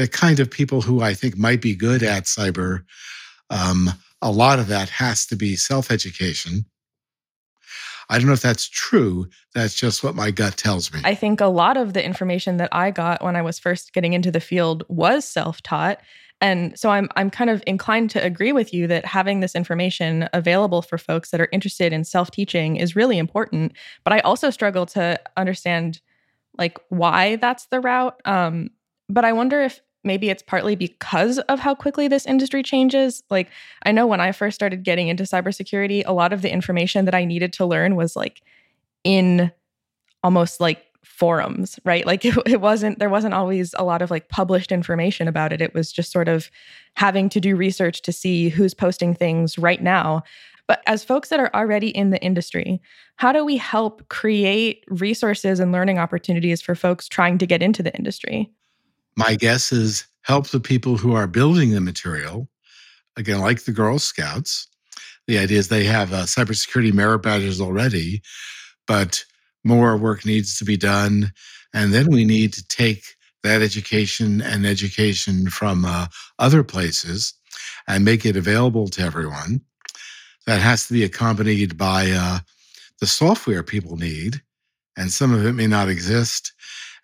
the 0.00 0.08
kind 0.08 0.40
of 0.40 0.50
people 0.50 0.80
who 0.80 1.02
I 1.02 1.12
think 1.12 1.36
might 1.36 1.60
be 1.60 1.74
good 1.74 2.02
at 2.02 2.24
cyber, 2.24 2.84
um, 3.50 3.90
a 4.22 4.30
lot 4.30 4.58
of 4.58 4.68
that 4.68 4.88
has 4.88 5.26
to 5.26 5.36
be 5.36 5.56
self 5.56 5.90
education. 5.90 6.64
I 8.08 8.16
don't 8.16 8.26
know 8.26 8.32
if 8.32 8.40
that's 8.40 8.66
true. 8.66 9.28
That's 9.54 9.74
just 9.74 10.02
what 10.02 10.14
my 10.14 10.30
gut 10.30 10.56
tells 10.56 10.90
me. 10.92 11.00
I 11.04 11.14
think 11.14 11.40
a 11.40 11.46
lot 11.46 11.76
of 11.76 11.92
the 11.92 12.02
information 12.02 12.56
that 12.56 12.70
I 12.72 12.90
got 12.90 13.22
when 13.22 13.36
I 13.36 13.42
was 13.42 13.58
first 13.58 13.92
getting 13.92 14.14
into 14.14 14.30
the 14.30 14.40
field 14.40 14.84
was 14.88 15.26
self-taught. 15.26 16.00
And 16.40 16.76
so 16.78 16.88
I'm 16.88 17.10
I'm 17.14 17.28
kind 17.28 17.50
of 17.50 17.62
inclined 17.66 18.08
to 18.10 18.24
agree 18.24 18.52
with 18.52 18.72
you 18.72 18.86
that 18.86 19.04
having 19.04 19.40
this 19.40 19.54
information 19.54 20.30
available 20.32 20.80
for 20.80 20.96
folks 20.96 21.30
that 21.30 21.42
are 21.42 21.48
interested 21.52 21.92
in 21.92 22.04
self-teaching 22.04 22.76
is 22.76 22.96
really 22.96 23.18
important, 23.18 23.74
but 24.02 24.14
I 24.14 24.20
also 24.20 24.48
struggle 24.48 24.86
to 24.86 25.20
understand 25.36 26.00
like 26.56 26.78
why 26.88 27.36
that's 27.36 27.66
the 27.66 27.80
route. 27.80 28.18
Um, 28.24 28.70
but 29.10 29.24
I 29.24 29.32
wonder 29.32 29.60
if 29.60 29.82
maybe 30.04 30.30
it's 30.30 30.42
partly 30.42 30.76
because 30.76 31.38
of 31.40 31.60
how 31.60 31.74
quickly 31.74 32.08
this 32.08 32.26
industry 32.26 32.62
changes. 32.62 33.22
Like, 33.30 33.48
I 33.84 33.92
know 33.92 34.06
when 34.06 34.20
I 34.20 34.32
first 34.32 34.54
started 34.54 34.82
getting 34.82 35.08
into 35.08 35.24
cybersecurity, 35.24 36.02
a 36.06 36.12
lot 36.12 36.32
of 36.32 36.42
the 36.42 36.50
information 36.50 37.04
that 37.04 37.14
I 37.14 37.24
needed 37.24 37.52
to 37.54 37.66
learn 37.66 37.96
was 37.96 38.16
like 38.16 38.42
in 39.04 39.52
almost 40.22 40.60
like 40.60 40.84
forums, 41.04 41.78
right? 41.84 42.06
Like, 42.06 42.24
it, 42.24 42.36
it 42.46 42.60
wasn't, 42.60 42.98
there 42.98 43.10
wasn't 43.10 43.34
always 43.34 43.74
a 43.78 43.84
lot 43.84 44.02
of 44.02 44.10
like 44.10 44.28
published 44.28 44.72
information 44.72 45.28
about 45.28 45.52
it. 45.52 45.60
It 45.60 45.74
was 45.74 45.92
just 45.92 46.12
sort 46.12 46.28
of 46.28 46.50
having 46.94 47.28
to 47.30 47.40
do 47.40 47.56
research 47.56 48.02
to 48.02 48.12
see 48.12 48.48
who's 48.48 48.74
posting 48.74 49.14
things 49.14 49.58
right 49.58 49.82
now. 49.82 50.22
But 50.66 50.82
as 50.86 51.02
folks 51.02 51.30
that 51.30 51.40
are 51.40 51.50
already 51.52 51.88
in 51.88 52.10
the 52.10 52.22
industry, 52.22 52.80
how 53.16 53.32
do 53.32 53.44
we 53.44 53.56
help 53.56 54.08
create 54.08 54.84
resources 54.86 55.58
and 55.58 55.72
learning 55.72 55.98
opportunities 55.98 56.62
for 56.62 56.76
folks 56.76 57.08
trying 57.08 57.38
to 57.38 57.46
get 57.46 57.60
into 57.60 57.82
the 57.82 57.94
industry? 57.96 58.48
My 59.20 59.34
guess 59.34 59.70
is 59.70 60.06
help 60.22 60.48
the 60.48 60.60
people 60.60 60.96
who 60.96 61.12
are 61.12 61.26
building 61.26 61.72
the 61.72 61.80
material, 61.82 62.48
again, 63.18 63.40
like 63.40 63.64
the 63.64 63.72
Girl 63.72 63.98
Scouts. 63.98 64.66
The 65.26 65.38
idea 65.38 65.58
is 65.58 65.68
they 65.68 65.84
have 65.84 66.14
uh, 66.14 66.22
cybersecurity 66.22 66.94
merit 66.94 67.18
badges 67.18 67.60
already, 67.60 68.22
but 68.86 69.22
more 69.62 69.94
work 69.98 70.24
needs 70.24 70.56
to 70.58 70.64
be 70.64 70.78
done. 70.78 71.32
And 71.74 71.92
then 71.92 72.08
we 72.08 72.24
need 72.24 72.54
to 72.54 72.66
take 72.68 73.04
that 73.42 73.60
education 73.60 74.40
and 74.40 74.64
education 74.64 75.50
from 75.50 75.84
uh, 75.84 76.06
other 76.38 76.64
places 76.64 77.34
and 77.86 78.06
make 78.06 78.24
it 78.24 78.36
available 78.38 78.88
to 78.88 79.02
everyone. 79.02 79.60
That 80.46 80.62
has 80.62 80.86
to 80.86 80.94
be 80.94 81.04
accompanied 81.04 81.76
by 81.76 82.10
uh, 82.10 82.38
the 83.00 83.06
software 83.06 83.62
people 83.62 83.98
need, 83.98 84.40
and 84.96 85.12
some 85.12 85.34
of 85.34 85.44
it 85.44 85.52
may 85.52 85.66
not 85.66 85.90
exist. 85.90 86.54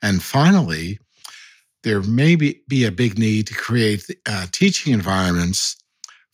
And 0.01 0.23
finally, 0.23 0.99
there 1.87 2.03
may 2.03 2.35
be, 2.35 2.61
be 2.67 2.85
a 2.85 2.91
big 2.91 3.17
need 3.17 3.47
to 3.47 3.55
create 3.55 4.05
uh, 4.29 4.47
teaching 4.51 4.93
environments. 4.93 5.77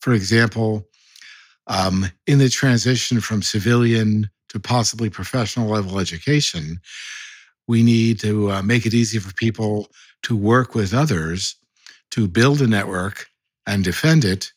For 0.00 0.14
example, 0.14 0.88
um, 1.66 2.06
in 2.26 2.38
the 2.38 2.49
transition 2.49 3.21
from 3.21 3.42
civilian 3.42 4.30
to 4.49 4.59
possibly 4.59 5.11
professional 5.11 5.68
level 5.68 5.99
education, 5.99 6.80
we 7.68 7.82
need 7.82 8.18
to 8.21 8.50
uh, 8.50 8.62
make 8.62 8.87
it 8.87 8.94
easy 8.94 9.18
for 9.18 9.30
people 9.35 9.88
to 10.23 10.35
work 10.35 10.75
with 10.75 10.94
others 10.94 11.54
to 12.12 12.26
build 12.26 12.62
a 12.62 12.66
network 12.66 13.26
and 13.66 13.85
defend 13.85 14.25
it. 14.25 14.50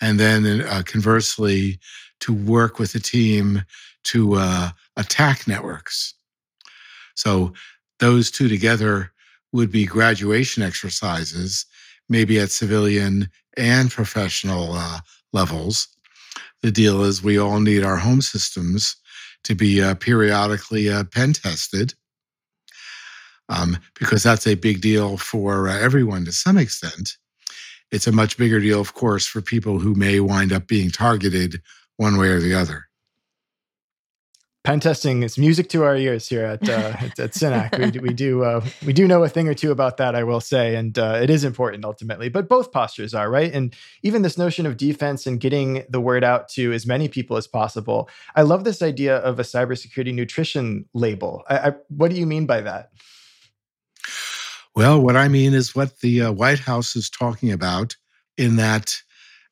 And 0.00 0.18
then 0.18 0.62
uh, 0.62 0.82
conversely, 0.86 1.78
to 2.20 2.32
work 2.32 2.78
with 2.78 2.94
a 2.94 3.00
team 3.00 3.62
to 4.04 4.36
uh, 4.36 4.70
attack 4.96 5.46
networks. 5.46 6.14
So 7.14 7.52
those 7.98 8.30
two 8.30 8.48
together 8.48 9.12
would 9.56 9.72
be 9.72 9.86
graduation 9.86 10.62
exercises, 10.62 11.66
maybe 12.08 12.38
at 12.38 12.50
civilian 12.50 13.28
and 13.56 13.90
professional 13.90 14.74
uh, 14.74 15.00
levels. 15.32 15.88
The 16.62 16.70
deal 16.70 17.02
is 17.02 17.22
we 17.22 17.38
all 17.38 17.60
need 17.60 17.82
our 17.82 17.96
home 17.96 18.22
systems 18.22 18.96
to 19.44 19.54
be 19.54 19.82
uh, 19.82 19.94
periodically 19.94 20.90
uh, 20.90 21.04
pen 21.04 21.32
tested 21.32 21.94
um, 23.48 23.78
because 23.98 24.22
that's 24.22 24.46
a 24.46 24.54
big 24.54 24.80
deal 24.80 25.16
for 25.16 25.68
uh, 25.68 25.78
everyone 25.78 26.24
to 26.24 26.32
some 26.32 26.58
extent. 26.58 27.16
It's 27.92 28.06
a 28.06 28.12
much 28.12 28.36
bigger 28.36 28.60
deal, 28.60 28.80
of 28.80 28.94
course, 28.94 29.26
for 29.26 29.40
people 29.40 29.78
who 29.78 29.94
may 29.94 30.18
wind 30.20 30.52
up 30.52 30.66
being 30.66 30.90
targeted 30.90 31.62
one 31.96 32.18
way 32.18 32.28
or 32.28 32.40
the 32.40 32.54
other 32.54 32.85
pen 34.66 34.80
testing 34.80 35.22
is 35.22 35.38
music 35.38 35.68
to 35.68 35.84
our 35.84 35.94
ears 35.94 36.28
here 36.28 36.44
at 36.44 36.68
uh, 36.68 36.96
at, 37.00 37.30
Synack. 37.32 37.78
We, 37.78 38.00
we 38.00 38.12
do 38.12 38.42
uh, 38.42 38.66
we 38.84 38.92
do 38.92 39.06
know 39.06 39.22
a 39.22 39.28
thing 39.28 39.48
or 39.48 39.54
two 39.54 39.70
about 39.70 39.96
that, 39.98 40.16
I 40.16 40.24
will 40.24 40.40
say, 40.40 40.74
and 40.74 40.98
uh, 40.98 41.20
it 41.22 41.30
is 41.30 41.44
important 41.44 41.84
ultimately. 41.84 42.28
But 42.28 42.48
both 42.48 42.72
postures 42.72 43.14
are 43.14 43.30
right, 43.30 43.52
and 43.52 43.72
even 44.02 44.22
this 44.22 44.36
notion 44.36 44.66
of 44.66 44.76
defense 44.76 45.24
and 45.24 45.38
getting 45.38 45.84
the 45.88 46.00
word 46.00 46.24
out 46.24 46.48
to 46.50 46.72
as 46.72 46.84
many 46.84 47.06
people 47.06 47.36
as 47.36 47.46
possible. 47.46 48.10
I 48.34 48.42
love 48.42 48.64
this 48.64 48.82
idea 48.82 49.18
of 49.18 49.38
a 49.38 49.44
cybersecurity 49.44 50.12
nutrition 50.12 50.84
label. 50.94 51.44
I, 51.48 51.58
I, 51.58 51.72
what 51.88 52.10
do 52.10 52.16
you 52.16 52.26
mean 52.26 52.46
by 52.46 52.60
that? 52.62 52.90
Well, 54.74 55.00
what 55.00 55.16
I 55.16 55.28
mean 55.28 55.54
is 55.54 55.76
what 55.76 56.00
the 56.00 56.22
uh, 56.22 56.32
White 56.32 56.58
House 56.58 56.96
is 56.96 57.08
talking 57.08 57.52
about 57.52 57.94
in 58.36 58.56
that 58.56 58.96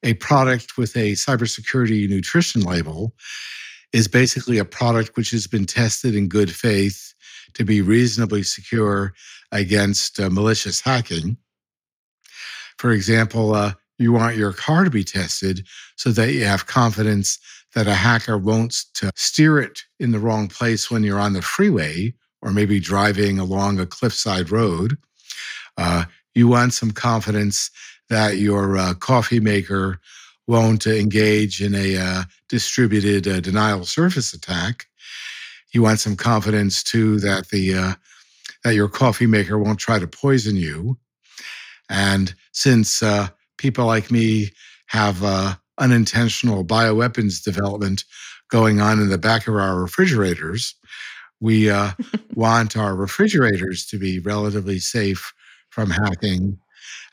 a 0.03 0.15
product 0.15 0.77
with 0.77 0.97
a 0.97 1.13
cybersecurity 1.13 2.09
nutrition 2.09 2.63
label 2.63 3.15
is 3.95 4.09
basically 4.09 4.59
a 4.59 4.65
product 4.65 5.17
which 5.17 5.31
has 5.31 5.47
been 5.47 5.65
tested 5.65 6.17
in 6.17 6.27
good 6.27 6.53
faith 6.53 7.15
to 7.55 7.65
be 7.65 7.81
reasonably 7.81 8.43
secure 8.43 9.15
against 9.53 10.19
uh, 10.19 10.29
malicious 10.29 10.81
hacking. 10.81 11.37
For 12.77 12.91
example, 12.91 13.55
uh, 13.55 13.75
you 13.99 14.11
want 14.11 14.37
your 14.37 14.53
car 14.53 14.83
to 14.83 14.91
be 14.91 15.05
tested 15.05 15.65
so 15.95 16.11
that 16.11 16.33
you 16.33 16.45
have 16.45 16.67
confidence 16.67 17.39
that 17.77 17.87
a 17.87 17.95
hacker 17.95 18.37
won't 18.37 18.75
steer 19.15 19.61
it 19.61 19.83
in 20.01 20.11
the 20.11 20.19
wrong 20.19 20.49
place 20.49 20.91
when 20.91 21.05
you're 21.05 21.21
on 21.21 21.33
the 21.33 21.41
freeway 21.41 22.13
or 22.43 22.51
maybe 22.51 22.81
driving 22.81 23.39
along 23.39 23.79
a 23.79 23.87
cliffside 23.87 24.51
road. 24.51 24.99
Uh, 25.79 26.05
you 26.35 26.49
want 26.49 26.73
some 26.73 26.91
confidence 26.91 27.71
that 28.09 28.39
your 28.39 28.77
uh, 28.77 28.95
coffee 28.95 29.39
maker 29.39 30.01
won't 30.47 30.87
engage 30.87 31.63
in 31.63 31.75
a 31.75 31.97
uh, 31.97 32.23
distributed 32.49 33.27
uh, 33.27 33.41
denial 33.41 33.81
of 33.81 33.89
service 33.89 34.33
attack. 34.33 34.87
You 35.73 35.83
want 35.83 36.01
some 36.01 36.17
confidence 36.17 36.83
too 36.83 37.19
that 37.21 37.49
the 37.49 37.75
uh, 37.75 37.95
that 38.63 38.75
your 38.75 38.89
coffee 38.89 39.27
maker 39.27 39.59
won't 39.59 39.79
try 39.79 39.99
to 39.99 40.07
poison 40.07 40.57
you. 40.57 40.99
And 41.91 42.35
since 42.53 43.03
uh, 43.03 43.29
people 43.59 43.87
like 43.87 44.11
me 44.11 44.51
have 44.87 45.23
uh, 45.23 45.55
unintentional 45.79 46.65
bioweapons 46.65 47.43
development 47.43 48.05
going 48.51 48.81
on 48.81 49.01
in 49.01 49.09
the 49.09 49.19
back 49.19 49.47
of 49.47 49.55
our 49.55 49.81
refrigerators, 49.81 50.75
we 51.41 51.71
uh, 51.71 51.91
want 52.35 52.77
our 52.77 52.95
refrigerators 52.95 53.87
to 53.87 53.99
be 53.99 54.19
relatively 54.19 54.79
safe 54.79 55.33
from 55.71 55.91
hacking. 55.91 56.59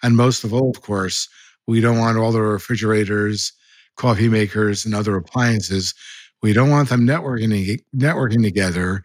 And 0.04 0.16
most 0.16 0.44
of 0.44 0.54
all, 0.54 0.70
of 0.70 0.82
course, 0.82 1.28
we 1.68 1.82
don't 1.82 2.00
want 2.00 2.18
all 2.18 2.32
the 2.32 2.42
refrigerators, 2.42 3.54
coffee 3.96 4.30
makers, 4.30 4.86
and 4.86 4.96
other 4.96 5.16
appliances. 5.16 5.94
We 6.42 6.54
don't 6.54 6.70
want 6.70 6.90
them 6.90 7.02
networking, 7.02 7.80
networking 7.96 8.44
together, 8.44 9.04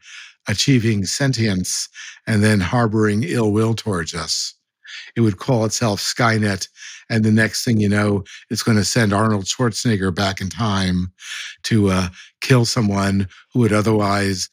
achieving 0.49 1.05
sentience, 1.05 1.89
and 2.27 2.43
then 2.43 2.61
harboring 2.61 3.25
ill 3.25 3.53
will 3.53 3.75
towards 3.75 4.15
us. 4.15 4.55
It 5.17 5.21
would 5.21 5.39
call 5.39 5.65
itself 5.65 6.01
Skynet. 6.01 6.69
And 7.11 7.25
the 7.25 7.33
next 7.33 7.65
thing 7.65 7.79
you 7.81 7.89
know, 7.89 8.25
it's 8.51 8.63
going 8.63 8.79
to 8.79 8.85
send 8.85 9.13
Arnold 9.13 9.45
Schwarzenegger 9.45 10.15
back 10.15 10.41
in 10.41 10.49
time 10.49 11.13
to 11.65 11.91
uh, 11.91 12.09
kill 12.41 12.65
someone 12.65 13.29
who 13.53 13.61
would 13.61 13.73
otherwise 13.73 14.49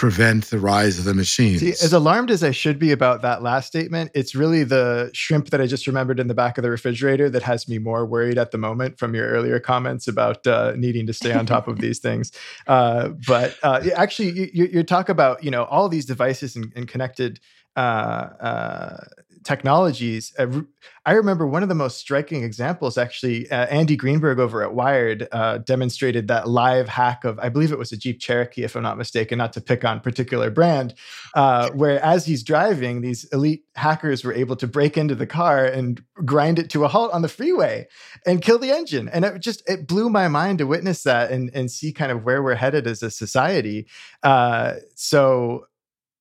prevent 0.00 0.46
the 0.46 0.58
rise 0.58 0.98
of 0.98 1.04
the 1.04 1.12
machines. 1.12 1.60
See, 1.60 1.72
as 1.72 1.92
alarmed 1.92 2.30
as 2.30 2.42
I 2.42 2.52
should 2.52 2.78
be 2.78 2.90
about 2.90 3.20
that 3.20 3.42
last 3.42 3.66
statement, 3.66 4.10
it's 4.14 4.34
really 4.34 4.64
the 4.64 5.10
shrimp 5.12 5.50
that 5.50 5.60
I 5.60 5.66
just 5.66 5.86
remembered 5.86 6.18
in 6.18 6.26
the 6.26 6.32
back 6.32 6.56
of 6.56 6.62
the 6.62 6.70
refrigerator 6.70 7.28
that 7.28 7.42
has 7.42 7.68
me 7.68 7.76
more 7.76 8.06
worried 8.06 8.38
at 8.38 8.50
the 8.50 8.56
moment 8.56 8.98
from 8.98 9.14
your 9.14 9.28
earlier 9.28 9.60
comments 9.60 10.08
about 10.08 10.46
uh, 10.46 10.72
needing 10.74 11.06
to 11.06 11.12
stay 11.12 11.34
on 11.34 11.44
top 11.44 11.68
of 11.68 11.80
these 11.80 11.98
things. 11.98 12.32
Uh, 12.66 13.08
but 13.26 13.56
uh, 13.62 13.80
actually, 13.96 14.30
you, 14.54 14.66
you, 14.72 14.82
talk 14.82 15.08
about 15.08 15.42
you 15.42 15.50
know 15.50 15.64
all 15.64 15.88
these 15.88 16.04
devices 16.04 16.54
and, 16.54 16.72
and 16.76 16.86
connected 16.86 17.40
uh, 17.76 17.80
uh, 17.80 19.04
technologies. 19.44 20.34
Uh, 20.38 20.62
I 21.06 21.12
remember 21.12 21.46
one 21.46 21.62
of 21.62 21.68
the 21.68 21.74
most 21.74 21.98
striking 21.98 22.44
examples, 22.44 22.98
actually, 22.98 23.50
uh, 23.50 23.66
Andy 23.66 23.96
Greenberg 23.96 24.38
over 24.38 24.62
at 24.62 24.74
Wired 24.74 25.28
uh, 25.32 25.58
demonstrated 25.58 26.28
that 26.28 26.48
live 26.48 26.88
hack 26.88 27.24
of, 27.24 27.38
I 27.38 27.48
believe 27.48 27.72
it 27.72 27.78
was 27.78 27.90
a 27.90 27.96
Jeep 27.96 28.20
Cherokee, 28.20 28.64
if 28.64 28.76
I'm 28.76 28.82
not 28.82 28.98
mistaken, 28.98 29.38
not 29.38 29.52
to 29.54 29.60
pick 29.60 29.84
on 29.84 30.00
particular 30.00 30.50
brand, 30.50 30.94
uh, 31.34 31.70
where 31.70 32.04
as 32.04 32.26
he's 32.26 32.42
driving, 32.42 33.00
these 33.00 33.24
elite 33.32 33.64
hackers 33.76 34.24
were 34.24 34.34
able 34.34 34.56
to 34.56 34.66
break 34.66 34.98
into 34.98 35.14
the 35.14 35.26
car 35.26 35.64
and 35.64 36.02
grind 36.24 36.58
it 36.58 36.68
to 36.70 36.84
a 36.84 36.88
halt 36.88 37.12
on 37.12 37.22
the 37.22 37.28
freeway 37.28 37.88
and 38.26 38.42
kill 38.42 38.58
the 38.58 38.70
engine. 38.70 39.08
And 39.08 39.24
it 39.24 39.40
just, 39.40 39.62
it 39.68 39.86
blew 39.86 40.10
my 40.10 40.28
mind 40.28 40.58
to 40.58 40.66
witness 40.66 41.02
that 41.04 41.30
and, 41.30 41.50
and 41.54 41.70
see 41.70 41.92
kind 41.92 42.12
of 42.12 42.24
where 42.24 42.42
we're 42.42 42.54
headed 42.56 42.86
as 42.86 43.02
a 43.02 43.10
society. 43.10 43.86
Uh, 44.22 44.74
so, 44.94 45.66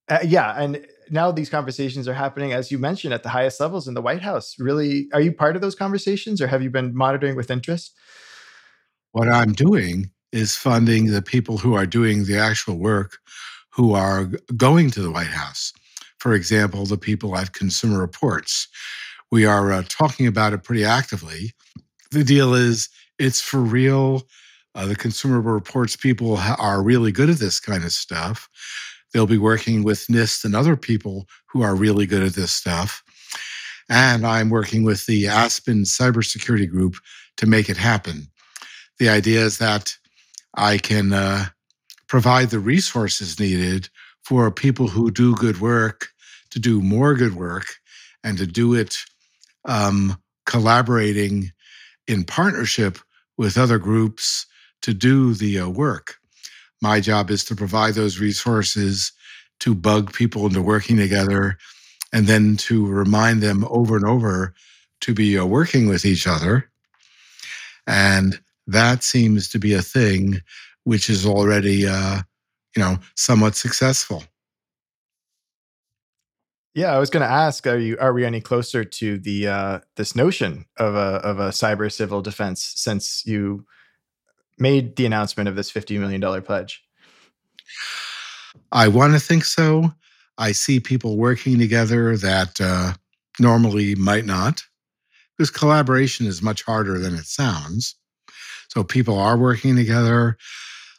uh, 0.07 0.19
yeah, 0.25 0.59
and 0.59 0.88
now 1.09 1.31
these 1.31 1.49
conversations 1.49 2.07
are 2.07 2.13
happening, 2.13 2.53
as 2.53 2.71
you 2.71 2.77
mentioned, 2.77 3.13
at 3.13 3.23
the 3.23 3.29
highest 3.29 3.59
levels 3.59 3.87
in 3.87 3.93
the 3.93 4.01
White 4.01 4.21
House. 4.21 4.55
Really, 4.59 5.07
are 5.13 5.21
you 5.21 5.31
part 5.31 5.55
of 5.55 5.61
those 5.61 5.75
conversations, 5.75 6.41
or 6.41 6.47
have 6.47 6.61
you 6.61 6.69
been 6.69 6.95
monitoring 6.95 7.35
with 7.35 7.51
interest? 7.51 7.93
What 9.11 9.27
I'm 9.27 9.53
doing 9.53 10.11
is 10.31 10.55
funding 10.55 11.07
the 11.07 11.21
people 11.21 11.57
who 11.57 11.73
are 11.73 11.85
doing 11.85 12.25
the 12.25 12.37
actual 12.37 12.77
work, 12.77 13.17
who 13.69 13.93
are 13.93 14.25
going 14.55 14.91
to 14.91 15.01
the 15.01 15.11
White 15.11 15.27
House. 15.27 15.73
For 16.19 16.33
example, 16.33 16.85
the 16.85 16.97
people 16.97 17.35
at 17.35 17.53
Consumer 17.53 17.99
Reports. 17.99 18.67
We 19.31 19.45
are 19.45 19.71
uh, 19.71 19.83
talking 19.87 20.27
about 20.27 20.53
it 20.53 20.63
pretty 20.63 20.83
actively. 20.83 21.53
The 22.11 22.23
deal 22.23 22.53
is, 22.53 22.89
it's 23.17 23.41
for 23.41 23.59
real. 23.59 24.27
Uh, 24.75 24.85
the 24.85 24.95
Consumer 24.95 25.41
Reports 25.41 25.95
people 25.95 26.37
ha- 26.37 26.55
are 26.59 26.83
really 26.83 27.11
good 27.11 27.29
at 27.29 27.37
this 27.37 27.59
kind 27.59 27.83
of 27.83 27.91
stuff. 27.91 28.49
They'll 29.13 29.27
be 29.27 29.37
working 29.37 29.83
with 29.83 30.07
NIST 30.07 30.45
and 30.45 30.55
other 30.55 30.75
people 30.75 31.27
who 31.47 31.61
are 31.61 31.75
really 31.75 32.05
good 32.05 32.23
at 32.23 32.33
this 32.33 32.51
stuff. 32.51 33.03
And 33.89 34.25
I'm 34.25 34.49
working 34.49 34.83
with 34.83 35.05
the 35.05 35.27
Aspen 35.27 35.83
Cybersecurity 35.83 36.69
Group 36.69 36.95
to 37.37 37.47
make 37.47 37.69
it 37.69 37.77
happen. 37.77 38.27
The 38.99 39.09
idea 39.09 39.41
is 39.41 39.57
that 39.57 39.97
I 40.55 40.77
can 40.77 41.13
uh, 41.13 41.45
provide 42.07 42.49
the 42.49 42.59
resources 42.59 43.39
needed 43.39 43.89
for 44.23 44.51
people 44.51 44.87
who 44.87 45.09
do 45.09 45.35
good 45.35 45.59
work 45.59 46.09
to 46.51 46.59
do 46.59 46.81
more 46.81 47.15
good 47.15 47.35
work 47.35 47.65
and 48.23 48.37
to 48.37 48.45
do 48.45 48.73
it 48.73 48.97
um, 49.65 50.17
collaborating 50.45 51.51
in 52.07 52.23
partnership 52.23 52.97
with 53.37 53.57
other 53.57 53.77
groups 53.77 54.45
to 54.81 54.93
do 54.93 55.33
the 55.33 55.59
uh, 55.59 55.69
work. 55.69 56.17
My 56.81 57.00
job 57.00 57.29
is 57.29 57.43
to 57.45 57.55
provide 57.55 57.93
those 57.93 58.19
resources 58.19 59.12
to 59.59 59.75
bug 59.75 60.13
people 60.13 60.45
into 60.45 60.62
working 60.62 60.98
together 60.98 61.57
and 62.13 62.27
then 62.27 62.57
to 62.57 62.86
remind 62.88 63.41
them 63.41 63.65
over 63.69 63.95
and 63.95 64.05
over 64.05 64.53
to 65.01 65.13
be 65.13 65.38
uh, 65.38 65.45
working 65.45 65.88
with 65.88 66.05
each 66.05 66.27
other. 66.27 66.69
And 67.86 68.39
that 68.67 69.03
seems 69.03 69.50
to 69.50 69.59
be 69.59 69.74
a 69.74 69.81
thing 69.81 70.41
which 70.83 71.09
is 71.09 71.25
already, 71.25 71.88
uh, 71.88 72.21
you 72.75 72.81
know, 72.81 72.98
somewhat 73.15 73.55
successful. 73.55 74.24
Yeah, 76.75 76.93
I 76.93 77.00
was 77.00 77.09
going 77.09 77.25
to 77.25 77.31
ask: 77.31 77.65
Are 77.67 77.77
you 77.77 77.98
are 78.00 78.13
we 78.13 78.25
any 78.25 78.41
closer 78.41 78.83
to 78.83 79.17
the 79.17 79.48
uh, 79.48 79.79
this 79.95 80.15
notion 80.15 80.65
of 80.77 80.95
a 80.95 81.19
of 81.25 81.39
a 81.39 81.50
cyber 81.50 81.91
civil 81.91 82.21
defense 82.21 82.63
since 82.75 83.25
you 83.25 83.65
made 84.59 84.95
the 84.95 85.05
announcement 85.05 85.49
of 85.49 85.55
this 85.55 85.71
$50 85.71 85.99
million 85.99 86.41
pledge? 86.41 86.83
I 88.71 88.87
want 88.87 89.13
to 89.13 89.19
think 89.19 89.45
so. 89.45 89.93
I 90.37 90.51
see 90.51 90.79
people 90.79 91.17
working 91.17 91.59
together 91.59 92.15
that 92.17 92.59
uh, 92.61 92.93
normally 93.39 93.95
might 93.95 94.25
not, 94.25 94.63
because 95.37 95.51
collaboration 95.51 96.25
is 96.25 96.41
much 96.41 96.63
harder 96.63 96.97
than 96.97 97.13
it 97.15 97.25
sounds. 97.25 97.95
So 98.69 98.83
people 98.83 99.17
are 99.17 99.37
working 99.37 99.75
together. 99.75 100.37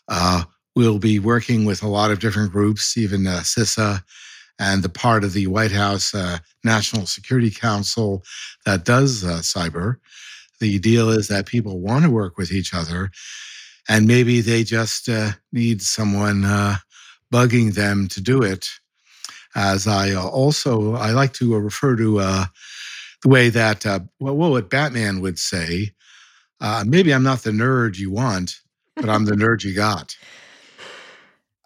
Uh, 0.09 0.45
we'll 0.75 0.99
be 0.99 1.19
working 1.19 1.65
with 1.65 1.83
a 1.83 1.89
lot 1.89 2.11
of 2.11 2.21
different 2.21 2.53
groups, 2.53 2.97
even 2.97 3.27
uh, 3.27 3.41
CISA 3.43 4.03
and 4.61 4.83
the 4.83 4.91
part 4.91 5.25
of 5.25 5.33
the 5.33 5.47
White 5.47 5.73
House 5.73 6.15
uh, 6.15 6.39
National 6.63 7.07
Security 7.07 7.51
Council 7.51 8.23
that 8.67 8.85
does 8.85 9.25
uh, 9.25 9.39
cyber. 9.39 9.97
The 10.61 10.79
deal 10.79 11.09
is 11.09 11.29
that 11.29 11.47
people 11.47 11.81
want 11.81 12.05
to 12.05 12.11
work 12.11 12.37
with 12.37 12.53
each 12.53 12.75
other 12.75 13.11
and 13.89 14.07
maybe 14.07 14.41
they 14.41 14.65
just 14.65 15.09
uh, 15.09 15.33
need 15.53 15.83
someone 15.83 16.45
uh, 16.45 16.77
bugging 17.33 17.75
them 17.75 18.09
to 18.09 18.21
do 18.21 18.43
it. 18.43 18.69
As 19.55 19.87
I 19.87 20.13
uh, 20.13 20.27
also 20.27 20.95
I 20.95 21.11
like 21.11 21.33
to 21.35 21.57
uh, 21.57 21.59
refer 21.59 21.97
to 21.97 22.21
uh, 22.21 22.45
the 23.23 23.29
way 23.29 23.49
that 23.49 23.85
well, 24.21 24.35
what 24.37 24.71
Batman 24.71 25.21
would 25.21 25.39
say. 25.39 25.93
maybe 26.87 27.13
I'm 27.13 27.25
not 27.25 27.43
the 27.43 27.51
nerd 27.51 27.99
you 27.99 28.11
want, 28.11 28.61
but 28.95 29.09
I'm 29.09 29.25
the 29.25 29.33
nerd 29.33 29.65
you 29.65 29.75
got. 29.75 30.17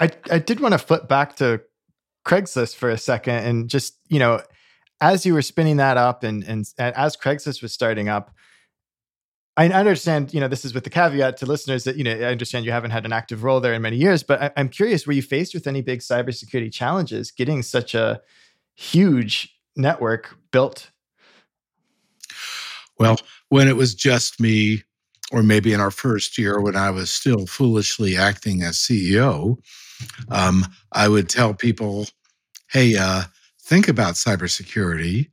I 0.00 0.10
I 0.30 0.38
did 0.38 0.60
want 0.60 0.72
to 0.72 0.78
flip 0.78 1.08
back 1.08 1.36
to 1.36 1.60
Craigslist 2.24 2.76
for 2.76 2.88
a 2.88 2.98
second 2.98 3.44
and 3.44 3.68
just 3.68 3.98
you 4.08 4.18
know 4.18 4.40
as 5.00 5.26
you 5.26 5.34
were 5.34 5.42
spinning 5.42 5.76
that 5.76 5.96
up 5.96 6.22
and 6.22 6.42
and, 6.44 6.64
and 6.78 6.96
as 6.96 7.16
Craigslist 7.16 7.60
was 7.60 7.72
starting 7.72 8.08
up 8.08 8.34
I 9.56 9.68
understand, 9.68 10.34
you 10.34 10.40
know, 10.40 10.48
this 10.48 10.64
is 10.64 10.74
with 10.74 10.82
the 10.82 10.90
caveat 10.90 11.36
to 11.38 11.46
listeners 11.46 11.84
that, 11.84 11.96
you 11.96 12.02
know, 12.02 12.10
I 12.10 12.24
understand 12.24 12.64
you 12.64 12.72
haven't 12.72 12.90
had 12.90 13.04
an 13.04 13.12
active 13.12 13.44
role 13.44 13.60
there 13.60 13.72
in 13.72 13.82
many 13.82 13.96
years, 13.96 14.24
but 14.24 14.42
I, 14.42 14.50
am 14.56 14.68
curious, 14.68 15.06
were 15.06 15.12
you 15.12 15.22
faced 15.22 15.54
with 15.54 15.68
any 15.68 15.80
big 15.80 16.00
cybersecurity 16.00 16.72
challenges 16.72 17.30
getting 17.30 17.62
such 17.62 17.94
a 17.94 18.20
huge 18.74 19.56
network 19.76 20.36
built? 20.50 20.90
Well, 22.98 23.16
when 23.48 23.68
it 23.68 23.76
was 23.76 23.94
just 23.94 24.40
me, 24.40 24.82
or 25.30 25.42
maybe 25.42 25.72
in 25.72 25.80
our 25.80 25.90
first 25.90 26.36
year 26.36 26.60
when 26.60 26.76
I 26.76 26.90
was 26.90 27.10
still 27.10 27.46
foolishly 27.46 28.16
acting 28.16 28.62
as 28.62 28.76
CEO, 28.76 29.58
um, 30.30 30.66
I 30.92 31.08
would 31.08 31.28
tell 31.28 31.54
people, 31.54 32.06
hey, 32.70 32.96
uh, 32.96 33.22
think 33.60 33.88
about 33.88 34.14
cybersecurity 34.14 35.30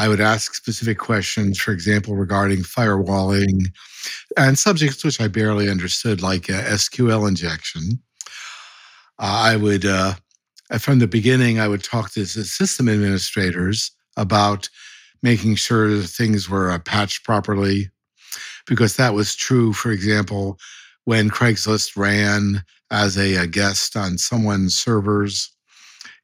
I 0.00 0.08
would 0.08 0.22
ask 0.22 0.54
specific 0.54 0.96
questions, 0.96 1.58
for 1.58 1.72
example, 1.72 2.16
regarding 2.16 2.60
firewalling 2.60 3.66
and 4.34 4.58
subjects 4.58 5.04
which 5.04 5.20
I 5.20 5.28
barely 5.28 5.68
understood, 5.68 6.22
like 6.22 6.48
uh, 6.48 6.62
SQL 6.62 7.28
injection. 7.28 8.00
Uh, 9.18 9.42
I 9.52 9.56
would, 9.56 9.84
uh, 9.84 10.14
from 10.78 11.00
the 11.00 11.06
beginning, 11.06 11.60
I 11.60 11.68
would 11.68 11.84
talk 11.84 12.12
to 12.12 12.24
system 12.24 12.88
administrators 12.88 13.90
about 14.16 14.70
making 15.22 15.56
sure 15.56 15.94
that 15.94 16.08
things 16.08 16.48
were 16.48 16.70
uh, 16.70 16.78
patched 16.78 17.22
properly, 17.22 17.90
because 18.66 18.96
that 18.96 19.12
was 19.12 19.34
true, 19.34 19.74
for 19.74 19.90
example, 19.90 20.58
when 21.04 21.28
Craigslist 21.28 21.94
ran 21.98 22.64
as 22.90 23.18
a, 23.18 23.34
a 23.34 23.46
guest 23.46 23.96
on 23.96 24.16
someone's 24.16 24.74
servers. 24.74 25.54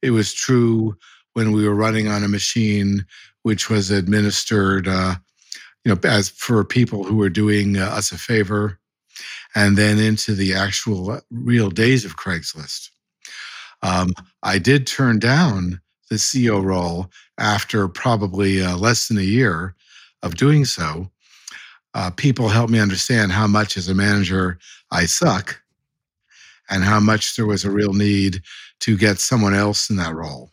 It 0.01 0.09
was 0.09 0.33
true 0.33 0.97
when 1.33 1.51
we 1.51 1.67
were 1.67 1.75
running 1.75 2.07
on 2.07 2.23
a 2.23 2.27
machine 2.27 3.05
which 3.47 3.69
was 3.69 3.91
administered, 3.91 4.89
uh, 4.89 5.15
you 5.85 5.95
know, 5.95 5.97
as 6.03 6.27
for 6.27 6.65
people 6.65 7.05
who 7.05 7.15
were 7.15 7.29
doing 7.29 7.77
uh, 7.77 7.85
us 7.85 8.11
a 8.11 8.17
favor, 8.17 8.77
and 9.55 9.77
then 9.77 9.97
into 9.97 10.35
the 10.35 10.53
actual 10.53 11.11
uh, 11.11 11.21
real 11.31 11.69
days 11.69 12.03
of 12.03 12.17
Craigslist. 12.17 12.89
Um, 13.83 14.11
I 14.43 14.57
did 14.57 14.85
turn 14.85 15.19
down 15.19 15.79
the 16.09 16.17
CEO 16.17 16.61
role 16.61 17.09
after 17.37 17.87
probably 17.87 18.61
uh, 18.61 18.75
less 18.75 19.07
than 19.07 19.17
a 19.17 19.21
year 19.21 19.75
of 20.23 20.35
doing 20.35 20.65
so. 20.65 21.09
Uh, 21.93 22.09
people 22.09 22.49
helped 22.49 22.73
me 22.73 22.79
understand 22.79 23.31
how 23.31 23.47
much, 23.47 23.77
as 23.77 23.87
a 23.87 23.95
manager, 23.95 24.59
I 24.91 25.05
suck, 25.05 25.61
and 26.69 26.83
how 26.83 26.99
much 26.99 27.37
there 27.37 27.45
was 27.45 27.63
a 27.63 27.71
real 27.71 27.93
need 27.93 28.41
to 28.81 28.97
get 28.97 29.19
someone 29.19 29.53
else 29.53 29.89
in 29.89 29.95
that 29.95 30.15
role. 30.15 30.51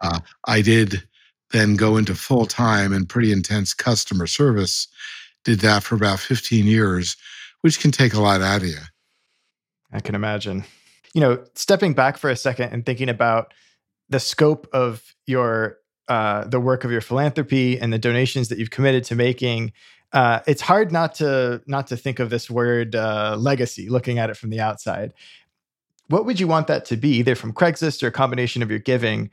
Uh, 0.00 0.20
I 0.46 0.62
did 0.62 1.06
then 1.50 1.76
go 1.76 1.96
into 1.96 2.14
full 2.14 2.46
time 2.46 2.92
and 2.92 3.08
pretty 3.08 3.32
intense 3.32 3.74
customer 3.74 4.26
service. 4.26 4.88
Did 5.44 5.60
that 5.60 5.82
for 5.82 5.94
about 5.94 6.20
15 6.20 6.66
years, 6.66 7.16
which 7.62 7.80
can 7.80 7.90
take 7.90 8.14
a 8.14 8.20
lot 8.20 8.42
out 8.42 8.62
of 8.62 8.68
you. 8.68 8.78
I 9.92 10.00
can 10.00 10.14
imagine. 10.14 10.64
You 11.14 11.20
know, 11.20 11.44
stepping 11.54 11.94
back 11.94 12.18
for 12.18 12.30
a 12.30 12.36
second 12.36 12.72
and 12.72 12.86
thinking 12.86 13.08
about 13.08 13.52
the 14.08 14.20
scope 14.20 14.68
of 14.72 15.14
your 15.26 15.78
uh, 16.08 16.44
the 16.44 16.58
work 16.58 16.84
of 16.84 16.90
your 16.90 17.00
philanthropy 17.00 17.78
and 17.78 17.92
the 17.92 17.98
donations 17.98 18.48
that 18.48 18.58
you've 18.58 18.70
committed 18.70 19.04
to 19.04 19.14
making, 19.14 19.72
uh, 20.12 20.40
it's 20.48 20.60
hard 20.60 20.90
not 20.90 21.14
to 21.14 21.62
not 21.66 21.86
to 21.86 21.96
think 21.96 22.18
of 22.18 22.30
this 22.30 22.50
word 22.50 22.94
uh, 22.94 23.36
legacy. 23.38 23.88
Looking 23.88 24.18
at 24.18 24.28
it 24.28 24.36
from 24.36 24.50
the 24.50 24.60
outside, 24.60 25.14
what 26.08 26.26
would 26.26 26.40
you 26.40 26.48
want 26.48 26.66
that 26.66 26.84
to 26.86 26.96
be, 26.96 27.10
either 27.16 27.34
from 27.34 27.52
Craigslist 27.52 28.02
or 28.02 28.08
a 28.08 28.12
combination 28.12 28.62
of 28.62 28.70
your 28.70 28.80
giving? 28.80 29.30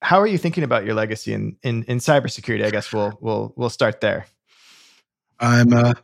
How 0.00 0.20
are 0.20 0.26
you 0.26 0.38
thinking 0.38 0.64
about 0.64 0.84
your 0.84 0.94
legacy 0.94 1.32
in 1.32 1.56
in, 1.62 1.84
in 1.84 1.98
cybersecurity? 1.98 2.64
I 2.64 2.70
guess 2.70 2.92
we'll 2.92 3.16
we'll 3.20 3.52
we'll 3.56 3.70
start 3.70 4.00
there. 4.00 4.26
I'm 5.40 5.72
uh, 5.72 5.94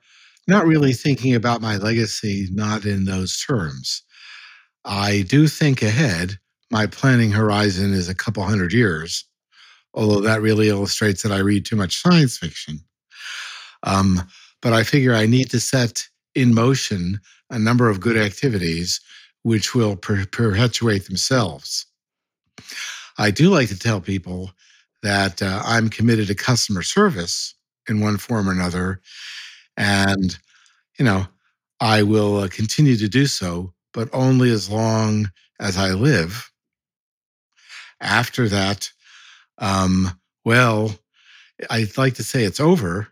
not 0.46 0.66
really 0.66 0.92
thinking 0.92 1.34
about 1.34 1.60
my 1.60 1.76
legacy, 1.76 2.48
not 2.52 2.84
in 2.84 3.04
those 3.04 3.36
terms. 3.38 4.02
I 4.84 5.24
do 5.28 5.48
think 5.48 5.82
ahead. 5.82 6.38
My 6.70 6.86
planning 6.86 7.30
horizon 7.30 7.92
is 7.92 8.08
a 8.08 8.14
couple 8.14 8.42
hundred 8.42 8.72
years, 8.72 9.24
although 9.92 10.20
that 10.20 10.42
really 10.42 10.68
illustrates 10.68 11.22
that 11.22 11.32
I 11.32 11.38
read 11.38 11.64
too 11.64 11.76
much 11.76 12.00
science 12.00 12.36
fiction. 12.38 12.80
Um, 13.82 14.22
but 14.60 14.72
I 14.72 14.82
figure 14.82 15.14
I 15.14 15.26
need 15.26 15.50
to 15.50 15.60
set 15.60 16.08
in 16.34 16.54
motion 16.54 17.20
a 17.50 17.58
number 17.58 17.88
of 17.88 18.00
good 18.00 18.16
activities 18.16 19.00
which 19.42 19.74
will 19.74 19.94
per- 19.94 20.26
perpetuate 20.26 21.06
themselves. 21.06 21.86
I 23.18 23.30
do 23.30 23.50
like 23.50 23.68
to 23.68 23.78
tell 23.78 24.00
people 24.00 24.50
that 25.02 25.42
uh, 25.42 25.62
I'm 25.64 25.88
committed 25.88 26.28
to 26.28 26.34
customer 26.34 26.82
service 26.82 27.54
in 27.88 28.00
one 28.00 28.16
form 28.16 28.48
or 28.48 28.52
another. 28.52 29.00
And, 29.76 30.36
you 30.98 31.04
know, 31.04 31.26
I 31.80 32.02
will 32.02 32.38
uh, 32.38 32.48
continue 32.48 32.96
to 32.96 33.08
do 33.08 33.26
so, 33.26 33.72
but 33.92 34.08
only 34.12 34.50
as 34.50 34.70
long 34.70 35.30
as 35.60 35.76
I 35.76 35.90
live. 35.90 36.50
After 38.00 38.48
that, 38.48 38.90
um, 39.58 40.18
well, 40.44 40.94
I'd 41.70 41.96
like 41.96 42.14
to 42.14 42.24
say 42.24 42.44
it's 42.44 42.60
over, 42.60 43.08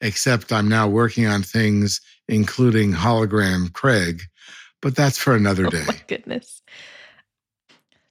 except 0.00 0.52
I'm 0.52 0.68
now 0.68 0.88
working 0.88 1.26
on 1.26 1.42
things 1.42 2.00
including 2.28 2.92
hologram 2.92 3.72
Craig, 3.72 4.22
but 4.82 4.94
that's 4.94 5.18
for 5.18 5.34
another 5.34 5.66
day. 5.66 5.82
Oh 5.88 5.92
my 5.92 6.00
goodness. 6.06 6.62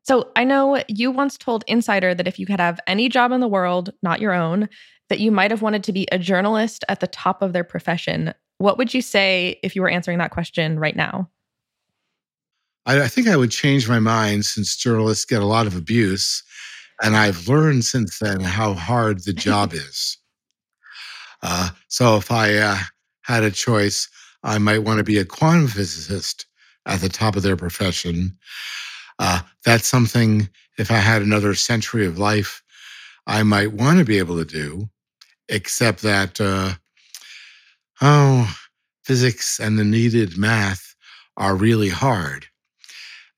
So 0.07 0.31
I 0.37 0.45
know 0.45 0.81
you 0.87 1.11
once 1.11 1.37
told 1.37 1.65
Insider 1.67 2.15
that 2.15 2.27
if 2.27 2.39
you 2.39 2.45
could 2.45 2.61
have 2.61 2.79
any 2.87 3.09
job 3.09 3.33
in 3.33 3.41
the 3.41 3.47
world, 3.47 3.91
not 4.01 4.21
your 4.21 4.33
own, 4.33 4.69
that 5.09 5.19
you 5.19 5.31
might 5.31 5.51
have 5.51 5.61
wanted 5.61 5.83
to 5.83 5.91
be 5.91 6.07
a 6.13 6.17
journalist 6.17 6.85
at 6.87 7.01
the 7.01 7.07
top 7.07 7.41
of 7.41 7.51
their 7.51 7.65
profession. 7.65 8.33
What 8.57 8.77
would 8.77 8.93
you 8.93 9.01
say 9.01 9.59
if 9.63 9.75
you 9.75 9.81
were 9.81 9.89
answering 9.89 10.19
that 10.19 10.31
question 10.31 10.79
right 10.79 10.95
now? 10.95 11.29
I, 12.85 13.01
I 13.01 13.07
think 13.09 13.27
I 13.27 13.35
would 13.35 13.51
change 13.51 13.89
my 13.89 13.99
mind 13.99 14.45
since 14.45 14.77
journalists 14.77 15.25
get 15.25 15.41
a 15.41 15.45
lot 15.45 15.67
of 15.67 15.75
abuse. 15.75 16.41
And 17.03 17.17
I've 17.17 17.49
learned 17.49 17.83
since 17.83 18.19
then 18.19 18.39
how 18.39 18.75
hard 18.75 19.25
the 19.25 19.33
job 19.33 19.73
is. 19.73 20.17
Uh, 21.43 21.71
so 21.89 22.15
if 22.15 22.31
I 22.31 22.55
uh, 22.55 22.77
had 23.23 23.43
a 23.43 23.51
choice, 23.51 24.07
I 24.41 24.57
might 24.57 24.79
want 24.79 24.99
to 24.99 25.03
be 25.03 25.17
a 25.17 25.25
quantum 25.25 25.67
physicist 25.67 26.45
at 26.85 27.01
the 27.01 27.09
top 27.09 27.35
of 27.35 27.43
their 27.43 27.57
profession. 27.57 28.37
Uh, 29.19 29.41
that's 29.65 29.87
something, 29.87 30.49
if 30.77 30.91
I 30.91 30.97
had 30.97 31.21
another 31.21 31.55
century 31.55 32.05
of 32.05 32.19
life, 32.19 32.61
I 33.25 33.43
might 33.43 33.73
want 33.73 33.99
to 33.99 34.05
be 34.05 34.19
able 34.19 34.37
to 34.37 34.45
do, 34.45 34.89
except 35.49 36.01
that, 36.03 36.39
uh, 36.39 36.73
oh, 38.01 38.55
physics 39.03 39.59
and 39.59 39.79
the 39.79 39.83
needed 39.83 40.37
math 40.37 40.95
are 41.37 41.55
really 41.55 41.89
hard. 41.89 42.45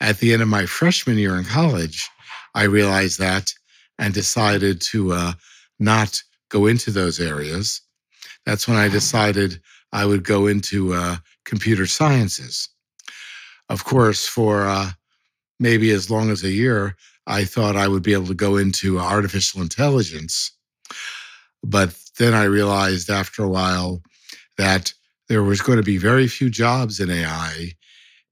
At 0.02 0.20
the 0.20 0.34
end 0.34 0.42
of 0.42 0.48
my 0.48 0.66
freshman 0.66 1.18
year 1.18 1.36
in 1.36 1.44
college, 1.46 2.10
I 2.56 2.64
realized 2.64 3.20
that 3.20 3.54
and 3.98 4.14
decided 4.14 4.82
to 4.82 5.14
uh, 5.14 5.34
not 5.80 6.22
go 6.50 6.66
into 6.66 6.92
those 6.92 7.20
areas. 7.20 7.82
That's 8.46 8.68
when 8.68 8.78
I 8.78 8.88
decided 8.88 9.62
I 9.92 10.06
would 10.06 10.24
go 10.24 10.48
into 10.48 10.94
uh, 10.94 11.18
computer 11.46 11.86
sciences. 11.86 12.70
Of 13.70 13.86
course, 13.86 14.26
for 14.26 14.66
uh, 14.66 14.92
maybe 15.60 15.92
as 15.92 16.10
long 16.10 16.30
as 16.30 16.44
a 16.44 16.52
year, 16.52 16.96
I 17.28 17.44
thought 17.44 17.76
I 17.76 17.88
would 17.88 18.04
be 18.04 18.14
able 18.14 18.28
to 18.28 18.34
go 18.34 18.58
into 18.58 19.00
artificial 19.00 19.62
intelligence. 19.62 20.52
But 21.64 21.96
then 22.18 22.34
I 22.34 22.46
realized 22.46 23.10
after 23.10 23.44
a 23.44 23.50
while 23.50 24.02
that 24.58 24.94
there 25.28 25.44
was 25.44 25.62
going 25.62 25.78
to 25.78 25.84
be 25.84 25.98
very 25.98 26.28
few 26.28 26.50
jobs 26.50 27.00
in 27.00 27.10
AI 27.10 27.74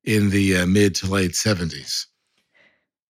in 0.03 0.29
the 0.29 0.57
uh, 0.57 0.65
mid 0.65 0.95
to 0.95 1.07
late 1.07 1.31
70s. 1.31 2.05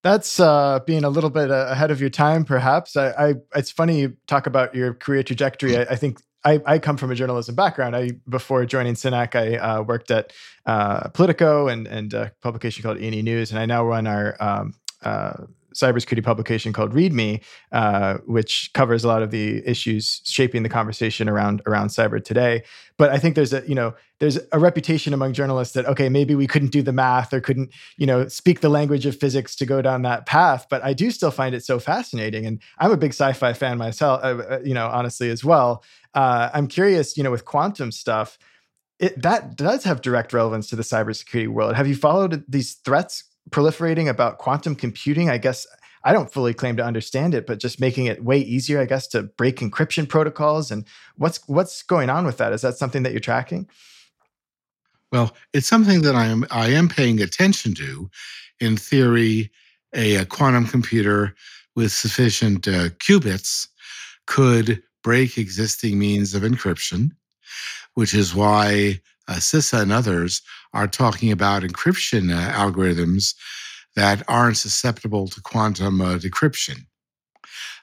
That's 0.04 0.40
uh, 0.40 0.80
being 0.86 1.04
a 1.04 1.10
little 1.10 1.30
bit 1.30 1.52
uh, 1.52 1.68
ahead 1.70 1.92
of 1.92 2.00
your 2.00 2.10
time, 2.10 2.46
perhaps. 2.46 2.96
I, 2.96 3.10
I, 3.10 3.34
it's 3.56 3.72
funny 3.72 4.02
you 4.02 4.18
talk 4.28 4.48
about 4.48 4.76
your 4.76 4.94
career 4.94 5.24
trajectory. 5.24 5.78
I, 5.78 5.82
I 5.82 5.96
think 5.96 6.22
I, 6.48 6.62
I, 6.66 6.80
come 6.80 6.96
from 6.96 7.12
a 7.12 7.16
journalism 7.16 7.56
background. 7.56 7.96
I 7.96 8.12
before 8.30 8.66
joining 8.66 8.94
Synack, 8.94 9.36
I 9.36 9.58
uh, 9.58 9.82
worked 9.82 10.12
at 10.12 10.32
uh, 10.66 11.10
Politico 11.10 11.68
and 11.68 11.88
and 11.88 12.14
a 12.14 12.32
publication 12.42 12.84
called 12.84 13.00
E&E 13.00 13.22
News, 13.22 13.52
and 13.52 13.60
I 13.60 13.66
now 13.66 13.86
run 13.86 14.08
our 14.08 14.38
um, 14.40 14.74
uh, 15.04 15.34
cybersecurity 15.78 16.24
publication 16.24 16.74
called 16.74 16.94
README, 16.94 17.44
uh, 17.72 18.18
which 18.26 18.72
covers 18.74 19.04
a 19.04 19.08
lot 19.08 19.22
of 19.22 19.32
the 19.32 19.66
issues 19.70 20.22
shaping 20.26 20.64
the 20.64 20.70
conversation 20.70 21.30
around 21.30 21.62
around 21.66 21.90
cyber 21.90 22.24
today. 22.24 22.64
But 22.98 23.12
I 23.12 23.20
think 23.20 23.36
there's 23.36 23.54
a 23.54 23.64
you 23.68 23.76
know 23.76 23.94
there's 24.20 24.40
a 24.52 24.60
reputation 24.60 25.14
among 25.14 25.34
journalists 25.34 25.74
that 25.76 25.86
okay 25.86 26.10
maybe 26.10 26.34
we 26.36 26.48
couldn't 26.48 26.72
do 26.72 26.82
the 26.82 26.92
math 26.92 27.34
or 27.34 27.40
couldn't 27.40 27.72
you 27.98 28.08
know 28.08 28.28
speak 28.28 28.62
the 28.62 28.70
language 28.70 29.06
of 29.06 29.16
physics 29.16 29.56
to 29.58 29.66
go 29.66 29.82
down 29.82 30.02
that 30.02 30.26
path. 30.26 30.66
But 30.70 30.84
I 30.84 30.94
do 30.94 31.12
still 31.12 31.32
find 31.32 31.54
it 31.54 31.64
so 31.64 31.80
fascinating, 31.80 32.46
and 32.46 32.62
I'm 32.80 32.92
a 32.92 32.98
big 32.98 33.12
sci-fi 33.12 33.54
fan 33.54 33.78
myself. 33.78 34.22
Uh, 34.24 34.44
uh 34.50 34.60
you 34.64 34.74
know 34.74 34.88
honestly 34.88 35.30
as 35.30 35.44
well. 35.44 35.84
Uh, 36.14 36.50
I'm 36.54 36.68
curious 36.68 37.18
you 37.18 37.24
know 37.24 37.32
with 37.32 37.46
quantum 37.46 37.92
stuff. 37.92 38.38
It, 39.00 39.22
that 39.22 39.56
does 39.56 39.84
have 39.84 40.02
direct 40.02 40.34
relevance 40.34 40.70
to 40.70 40.76
the 40.76 40.82
cybersecurity 40.82 41.50
world. 41.50 41.76
Have 41.76 41.88
you 41.88 41.96
followed 41.96 42.44
these 42.48 42.74
threats 42.74 43.26
proliferating 43.50 44.10
about 44.10 44.38
quantum 44.38 44.76
computing. 44.76 45.30
I 45.30 45.38
guess 45.38 45.66
I 46.04 46.14
don't 46.14 46.32
fully 46.32 46.54
claim 46.54 46.78
to 46.78 46.86
understand 46.86 47.34
it, 47.34 47.46
but 47.46 47.60
just 47.60 47.82
making 47.82 48.06
it 48.06 48.24
way 48.24 48.40
easier, 48.40 48.80
I 48.80 48.86
guess, 48.86 49.08
to 49.08 49.24
break 49.24 49.60
encryption 49.60 50.08
protocols. 50.08 50.72
And 50.72 50.86
what's 51.16 51.40
what's 51.48 51.84
going 51.84 52.10
on 52.10 52.26
with 52.26 52.38
that? 52.38 52.54
Is 52.54 52.62
that 52.62 52.78
something 52.78 53.04
that 53.04 53.12
you're 53.12 53.20
tracking? 53.20 53.68
Well, 55.12 55.36
it's 55.54 55.68
something 55.68 56.02
that 56.02 56.16
I 56.16 56.26
am 56.26 56.46
I 56.52 56.70
am 56.70 56.88
paying 56.90 57.22
attention 57.22 57.74
to. 57.76 58.10
In 58.60 58.76
theory, 58.76 59.52
a, 59.94 60.16
a 60.16 60.26
quantum 60.26 60.66
computer 60.66 61.36
with 61.76 61.92
sufficient 61.92 62.68
uh, 62.68 62.90
qubits 63.00 63.68
could 64.26 64.82
break 65.04 65.38
existing 65.38 66.00
means 66.00 66.34
of 66.34 66.44
encryption, 66.44 67.12
which 67.94 68.14
is 68.14 68.34
why 68.34 69.00
uh, 69.28 69.36
CISA 69.36 69.82
and 69.82 69.92
others 69.92 70.42
are 70.74 70.88
talking 70.88 71.32
about 71.32 71.64
encryption 71.64 72.34
uh, 72.34 72.52
algorithms 72.52 73.36
that 73.96 74.24
aren't 74.28 74.58
susceptible 74.58 75.28
to 75.28 75.42
quantum 75.42 76.02
uh, 76.02 76.18
decryption. 76.18 76.86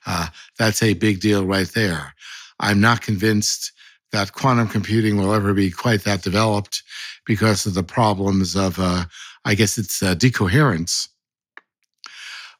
Uh, 0.07 0.29
that's 0.59 0.83
a 0.83 0.95
big 0.95 1.21
deal 1.21 1.45
right 1.45 1.69
there. 1.75 2.15
I'm 2.61 2.81
not 2.81 3.03
convinced 3.03 3.73
that 4.13 4.33
quantum 4.33 4.69
computing 4.69 5.17
will 5.17 5.35
ever 5.35 5.53
be 5.55 5.71
quite 5.71 6.05
that 6.05 6.23
developed 6.23 6.83
because 7.27 7.67
of 7.67 7.75
the 7.75 7.83
problems 7.83 8.55
of, 8.55 8.79
uh, 8.79 9.07
I 9.45 9.55
guess 9.57 9.77
it's 9.77 10.03
uh, 10.03 10.15
decoherence. 10.15 11.09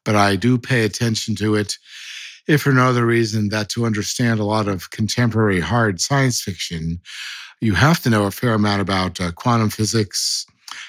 But 0.05 0.17
I 0.17 0.37
do 0.37 0.59
pay 0.59 0.85
attention 0.85 1.37
to 1.37 1.55
it, 1.55 1.79
if 2.49 2.63
for 2.63 2.73
no 2.73 2.89
other 2.89 3.07
reason 3.07 3.51
that 3.51 3.69
to 3.71 3.87
understand 3.87 4.41
a 4.41 4.45
lot 4.45 4.69
of 4.69 4.91
contemporary 4.91 5.61
hard 5.61 6.01
science 6.01 6.43
fiction, 6.43 7.01
you 7.61 7.75
have 7.75 8.01
to 8.03 8.11
know 8.11 8.27
a 8.27 8.31
fair 8.31 8.55
amount 8.55 8.81
about 8.81 9.21
uh, 9.21 9.33
quantum 9.33 9.71
physics, 9.71 10.47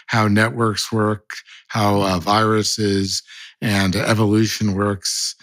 how 0.08 0.28
networks 0.28 0.92
work, 0.92 1.30
how 1.68 2.02
uh, 2.02 2.20
viruses 2.20 3.24
and 3.62 3.96
evolution 3.96 4.74
works, 4.74 5.36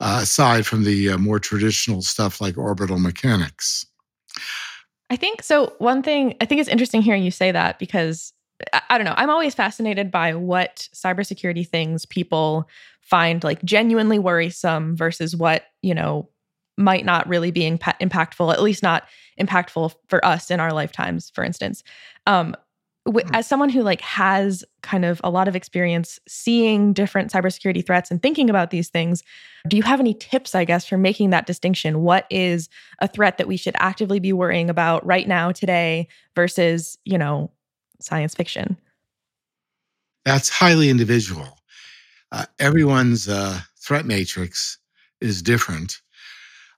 uh, 0.00 0.20
aside 0.22 0.66
from 0.66 0.84
the 0.84 1.10
uh, 1.10 1.18
more 1.18 1.38
traditional 1.38 2.02
stuff 2.02 2.40
like 2.40 2.56
orbital 2.56 2.98
mechanics. 2.98 3.84
I 5.10 5.16
think 5.16 5.42
so. 5.42 5.74
One 5.78 6.02
thing 6.02 6.36
I 6.40 6.44
think 6.44 6.60
it's 6.60 6.70
interesting 6.70 7.02
hearing 7.02 7.24
you 7.24 7.30
say 7.30 7.50
that 7.52 7.78
because 7.78 8.32
I, 8.72 8.82
I 8.90 8.98
don't 8.98 9.04
know. 9.04 9.14
I'm 9.16 9.30
always 9.30 9.54
fascinated 9.54 10.10
by 10.10 10.34
what 10.34 10.88
cybersecurity 10.94 11.66
things 11.66 12.06
people 12.06 12.68
find 13.00 13.42
like 13.42 13.62
genuinely 13.64 14.18
worrisome 14.18 14.96
versus 14.96 15.34
what, 15.34 15.64
you 15.82 15.94
know, 15.94 16.28
might 16.80 17.04
not 17.04 17.28
really 17.28 17.50
be 17.50 17.62
impa- 17.62 17.98
impactful, 18.00 18.52
at 18.52 18.62
least 18.62 18.82
not 18.82 19.04
impactful 19.40 19.94
for 20.08 20.24
us 20.24 20.50
in 20.50 20.58
our 20.58 20.72
lifetimes, 20.72 21.30
for 21.30 21.44
instance. 21.44 21.84
Um, 22.26 22.56
w- 23.06 23.24
mm-hmm. 23.24 23.34
as 23.34 23.46
someone 23.46 23.68
who 23.68 23.82
like 23.82 24.00
has 24.00 24.64
kind 24.82 25.04
of 25.04 25.20
a 25.22 25.30
lot 25.30 25.46
of 25.46 25.54
experience 25.54 26.18
seeing 26.26 26.92
different 26.92 27.30
cybersecurity 27.30 27.84
threats 27.84 28.10
and 28.10 28.22
thinking 28.22 28.50
about 28.50 28.70
these 28.70 28.88
things, 28.88 29.22
do 29.68 29.76
you 29.76 29.82
have 29.82 30.00
any 30.00 30.14
tips, 30.14 30.54
I 30.54 30.64
guess, 30.64 30.86
for 30.86 30.96
making 30.96 31.30
that 31.30 31.46
distinction? 31.46 32.02
What 32.02 32.26
is 32.30 32.68
a 33.00 33.08
threat 33.08 33.38
that 33.38 33.48
we 33.48 33.56
should 33.56 33.74
actively 33.78 34.18
be 34.18 34.32
worrying 34.32 34.70
about 34.70 35.04
right 35.04 35.28
now, 35.28 35.52
today, 35.52 36.08
versus, 36.34 36.98
you 37.04 37.18
know, 37.18 37.50
science 38.00 38.34
fiction? 38.34 38.76
That's 40.24 40.48
highly 40.48 40.90
individual. 40.90 41.58
Uh, 42.32 42.46
everyone's 42.58 43.28
uh, 43.28 43.60
threat 43.78 44.06
matrix 44.06 44.78
is 45.20 45.42
different. 45.42 46.00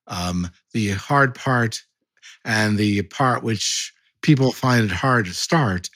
Um, 0.06 0.50
the 0.72 0.90
hard 0.90 1.34
part 1.34 1.82
and 2.44 2.78
the 2.78 3.02
part 3.02 3.42
which 3.42 3.92
people 4.22 4.52
find 4.52 4.84
it 4.84 4.90
hard 4.90 5.26
to 5.26 5.34
start 5.34 5.88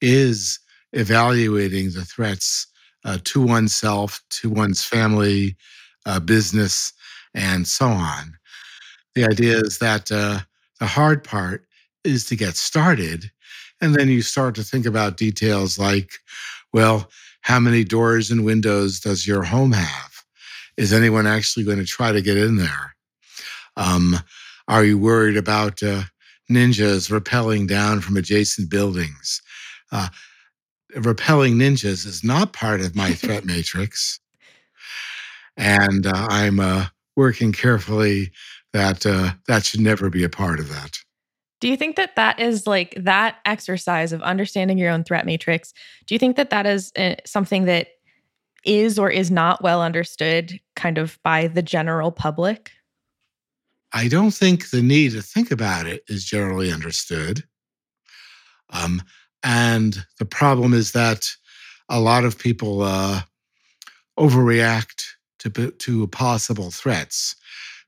is 0.00 0.58
evaluating 0.92 1.90
the 1.90 2.04
threats 2.04 2.66
uh, 3.04 3.18
to 3.24 3.42
oneself, 3.42 4.20
to 4.30 4.48
one's 4.50 4.84
family, 4.84 5.56
uh, 6.06 6.20
business, 6.20 6.92
and 7.34 7.66
so 7.66 7.86
on. 7.86 8.34
The 9.14 9.24
idea 9.24 9.58
is 9.58 9.78
that 9.78 10.10
uh, 10.10 10.40
the 10.80 10.86
hard 10.86 11.24
part 11.24 11.66
is 12.04 12.26
to 12.26 12.36
get 12.36 12.56
started. 12.56 13.30
And 13.80 13.94
then 13.94 14.08
you 14.08 14.22
start 14.22 14.54
to 14.56 14.62
think 14.62 14.86
about 14.86 15.16
details 15.16 15.78
like, 15.78 16.12
well, 16.72 17.10
how 17.42 17.60
many 17.60 17.84
doors 17.84 18.30
and 18.30 18.44
windows 18.44 19.00
does 19.00 19.26
your 19.26 19.42
home 19.42 19.72
have? 19.72 20.14
is 20.76 20.92
anyone 20.92 21.26
actually 21.26 21.64
going 21.64 21.78
to 21.78 21.84
try 21.84 22.12
to 22.12 22.22
get 22.22 22.36
in 22.36 22.56
there? 22.56 22.93
Um, 23.76 24.16
are 24.68 24.84
you 24.84 24.98
worried 24.98 25.36
about 25.36 25.82
uh, 25.82 26.02
ninjas 26.50 27.10
rappelling 27.10 27.68
down 27.68 28.00
from 28.00 28.16
adjacent 28.16 28.70
buildings? 28.70 29.42
Uh, 29.92 30.08
repelling 30.96 31.54
ninjas 31.54 32.06
is 32.06 32.22
not 32.24 32.52
part 32.52 32.80
of 32.80 32.94
my 32.94 33.12
threat 33.12 33.44
matrix. 33.44 34.20
And 35.56 36.06
uh, 36.06 36.26
I'm 36.30 36.60
uh, 36.60 36.86
working 37.16 37.52
carefully 37.52 38.32
that 38.72 39.06
uh, 39.06 39.32
that 39.46 39.64
should 39.64 39.80
never 39.80 40.10
be 40.10 40.24
a 40.24 40.28
part 40.28 40.58
of 40.58 40.68
that. 40.68 40.98
Do 41.60 41.68
you 41.68 41.76
think 41.76 41.96
that 41.96 42.16
that 42.16 42.40
is 42.40 42.66
like 42.66 42.94
that 42.98 43.36
exercise 43.46 44.12
of 44.12 44.20
understanding 44.22 44.76
your 44.76 44.90
own 44.90 45.04
threat 45.04 45.24
matrix? 45.24 45.72
Do 46.06 46.14
you 46.14 46.18
think 46.18 46.36
that 46.36 46.50
that 46.50 46.66
is 46.66 46.92
uh, 46.98 47.14
something 47.24 47.64
that 47.64 47.88
is 48.64 48.98
or 48.98 49.10
is 49.10 49.30
not 49.30 49.62
well 49.62 49.80
understood 49.80 50.58
kind 50.74 50.98
of 50.98 51.18
by 51.22 51.46
the 51.46 51.62
general 51.62 52.10
public? 52.10 52.72
I 53.94 54.08
don't 54.08 54.32
think 54.32 54.70
the 54.70 54.82
need 54.82 55.12
to 55.12 55.22
think 55.22 55.52
about 55.52 55.86
it 55.86 56.02
is 56.08 56.24
generally 56.24 56.72
understood. 56.72 57.44
Um, 58.70 59.00
and 59.44 60.04
the 60.18 60.24
problem 60.24 60.74
is 60.74 60.90
that 60.92 61.30
a 61.88 62.00
lot 62.00 62.24
of 62.24 62.36
people 62.36 62.82
uh, 62.82 63.22
overreact 64.18 65.04
to, 65.38 65.70
to 65.70 66.06
possible 66.08 66.72
threats. 66.72 67.36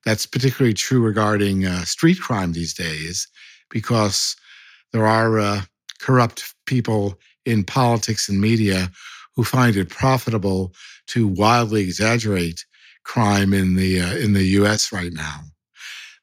That's 0.04 0.26
particularly 0.26 0.74
true 0.74 1.00
regarding 1.00 1.66
uh, 1.66 1.84
street 1.84 2.20
crime 2.20 2.52
these 2.52 2.72
days, 2.72 3.26
because 3.68 4.36
there 4.92 5.06
are 5.06 5.40
uh, 5.40 5.62
corrupt 5.98 6.54
people 6.66 7.18
in 7.44 7.64
politics 7.64 8.28
and 8.28 8.40
media 8.40 8.90
who 9.34 9.42
find 9.42 9.74
it 9.74 9.88
profitable 9.88 10.72
to 11.08 11.26
wildly 11.26 11.82
exaggerate 11.82 12.64
crime 13.02 13.52
in 13.52 13.74
the 13.74 14.00
uh, 14.00 14.14
in 14.16 14.34
the 14.34 14.44
U.S. 14.60 14.92
right 14.92 15.12
now. 15.12 15.40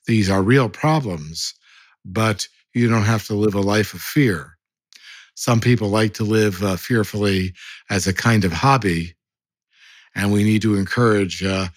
These 0.06 0.30
are 0.30 0.42
real 0.42 0.70
problems, 0.70 1.54
but 2.04 2.48
you 2.74 2.89
don't 2.89 3.04
have 3.04 3.26
to 3.28 3.36
live 3.36 3.56
a 3.56 3.62
life 3.62 3.94
of 3.94 4.02
fear. 4.02 4.58
Some 5.36 5.60
people 5.60 5.89
like 5.89 6.13
to 6.16 6.24
live 6.24 6.63
uh, 6.63 6.76
fearfully 6.76 7.54
as 7.89 8.06
a 8.06 8.13
kind 8.13 8.46
of 8.46 8.52
hobby, 8.52 9.16
and 10.16 10.32
we 10.32 10.44
need 10.44 10.62
to 10.62 10.76
encourage 10.76 11.44
uh, 11.44 11.68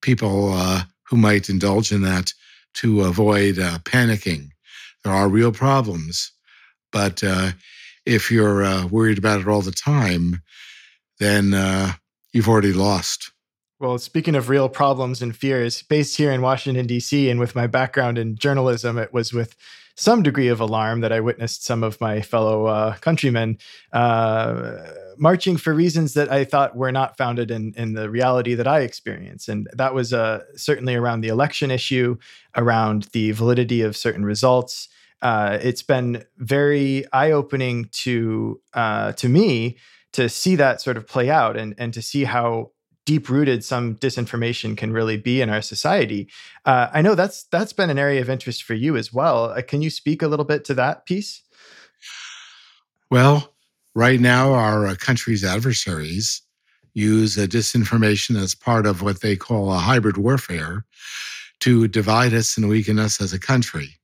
people 0.00 0.52
uh, 0.52 0.82
who 1.04 1.16
might 1.16 1.50
indulge 1.50 1.92
in 1.92 2.02
that 2.02 2.32
to 2.74 3.02
avoid 3.02 3.58
uh, 3.58 3.78
panicking. 3.80 4.48
There 5.04 5.12
are 5.12 5.28
real 5.28 5.52
problems, 5.52 6.32
but 6.90 7.22
uh, 7.22 7.52
if 8.06 8.30
you're 8.30 8.64
uh, 8.64 8.86
worried 8.86 9.18
about 9.18 9.40
it 9.40 9.48
all 9.48 9.62
the 9.62 9.72
time, 9.72 10.40
then 11.18 11.52
you've 12.32 12.48
already 12.48 12.72
lost. 12.72 13.30
Well, 13.82 13.98
speaking 13.98 14.36
of 14.36 14.48
real 14.48 14.68
problems 14.68 15.22
and 15.22 15.34
fears, 15.34 15.82
based 15.82 16.16
here 16.16 16.30
in 16.30 16.40
Washington, 16.40 16.86
D.C., 16.86 17.28
and 17.28 17.40
with 17.40 17.56
my 17.56 17.66
background 17.66 18.16
in 18.16 18.36
journalism, 18.36 18.96
it 18.96 19.12
was 19.12 19.32
with 19.32 19.56
some 19.96 20.22
degree 20.22 20.46
of 20.46 20.60
alarm 20.60 21.00
that 21.00 21.10
I 21.10 21.18
witnessed 21.18 21.64
some 21.64 21.82
of 21.82 22.00
my 22.00 22.20
fellow 22.20 22.66
uh, 22.66 22.94
countrymen 22.98 23.58
uh, 23.92 24.76
marching 25.18 25.56
for 25.56 25.74
reasons 25.74 26.14
that 26.14 26.30
I 26.30 26.44
thought 26.44 26.76
were 26.76 26.92
not 26.92 27.16
founded 27.16 27.50
in, 27.50 27.74
in 27.76 27.94
the 27.94 28.08
reality 28.08 28.54
that 28.54 28.68
I 28.68 28.82
experienced. 28.82 29.48
And 29.48 29.66
that 29.72 29.94
was 29.94 30.12
uh, 30.12 30.44
certainly 30.54 30.94
around 30.94 31.22
the 31.22 31.28
election 31.28 31.72
issue, 31.72 32.18
around 32.56 33.08
the 33.12 33.32
validity 33.32 33.82
of 33.82 33.96
certain 33.96 34.24
results. 34.24 34.86
Uh, 35.22 35.58
it's 35.60 35.82
been 35.82 36.24
very 36.36 37.04
eye 37.12 37.32
opening 37.32 37.88
to 37.94 38.60
uh, 38.74 39.10
to 39.14 39.28
me 39.28 39.76
to 40.12 40.28
see 40.28 40.54
that 40.54 40.80
sort 40.80 40.96
of 40.96 41.08
play 41.08 41.28
out 41.30 41.56
and 41.56 41.74
and 41.78 41.92
to 41.94 42.00
see 42.02 42.22
how 42.22 42.70
deep 43.04 43.28
rooted 43.28 43.64
some 43.64 43.96
disinformation 43.96 44.76
can 44.76 44.92
really 44.92 45.16
be 45.16 45.40
in 45.40 45.50
our 45.50 45.62
society. 45.62 46.28
Uh, 46.64 46.88
I 46.92 47.02
know 47.02 47.14
that's 47.14 47.44
that's 47.44 47.72
been 47.72 47.90
an 47.90 47.98
area 47.98 48.20
of 48.20 48.30
interest 48.30 48.62
for 48.62 48.74
you 48.74 48.96
as 48.96 49.12
well. 49.12 49.46
Uh, 49.46 49.62
can 49.62 49.82
you 49.82 49.90
speak 49.90 50.22
a 50.22 50.28
little 50.28 50.44
bit 50.44 50.64
to 50.66 50.74
that 50.74 51.06
piece? 51.06 51.42
Well, 53.10 53.52
right 53.94 54.20
now, 54.20 54.52
our 54.52 54.86
uh, 54.86 54.94
country's 54.94 55.44
adversaries 55.44 56.42
use 56.94 57.36
disinformation 57.36 58.40
as 58.40 58.54
part 58.54 58.86
of 58.86 59.02
what 59.02 59.20
they 59.20 59.36
call 59.36 59.72
a 59.72 59.78
hybrid 59.78 60.16
warfare 60.16 60.84
to 61.60 61.88
divide 61.88 62.34
us 62.34 62.56
and 62.56 62.68
weaken 62.68 62.98
us 62.98 63.20
as 63.20 63.32
a 63.32 63.38
country. 63.38 63.96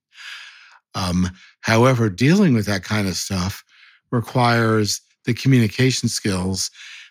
Um, 0.94 1.30
however, 1.61 2.08
dealing 2.08 2.54
with 2.54 2.66
that 2.66 2.84
kind 2.84 3.08
of 3.08 3.16
stuff 3.16 3.64
requires 4.11 5.00
the 5.24 5.34
communication 5.34 6.08
skills 6.08 6.70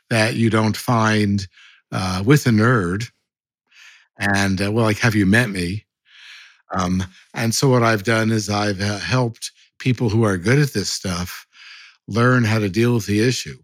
that 0.10 0.36
you 0.36 0.50
don't 0.50 0.78
find 0.78 1.48
uh, 1.92 2.24
with 2.26 2.46
a 2.46 2.50
nerd. 2.50 3.10
And 4.20 4.62
uh, 4.62 4.72
well, 4.72 4.86
like, 4.86 5.00
have 5.00 5.16
you 5.16 5.26
met 5.26 5.50
me? 5.50 5.86
Um, 6.72 7.04
and 7.34 7.54
so 7.56 7.70
what 7.70 7.84
I've 7.84 8.04
done 8.04 8.32
is 8.32 8.50
I've 8.50 8.82
uh, 8.82 9.00
helped 9.00 9.52
people 9.80 10.10
who 10.10 10.24
are 10.24 10.38
good 10.38 10.60
at 10.60 10.74
this 10.74 10.90
stuff 10.90 11.46
learn 12.08 12.44
how 12.44 12.60
to 12.60 12.70
deal 12.70 12.96
with 12.96 13.06
the 13.06 13.22
issue. 13.22 13.58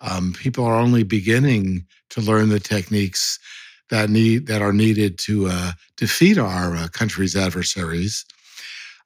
Um, 0.00 0.34
people 0.34 0.64
are 0.64 0.76
only 0.76 1.02
beginning 1.02 1.86
to 2.10 2.20
learn 2.20 2.48
the 2.50 2.60
techniques 2.60 3.38
that 3.90 4.10
need 4.10 4.46
that 4.46 4.62
are 4.62 4.72
needed 4.72 5.18
to 5.20 5.46
uh, 5.46 5.72
defeat 5.96 6.38
our 6.38 6.74
uh, 6.76 6.88
country's 6.88 7.36
adversaries. 7.36 8.24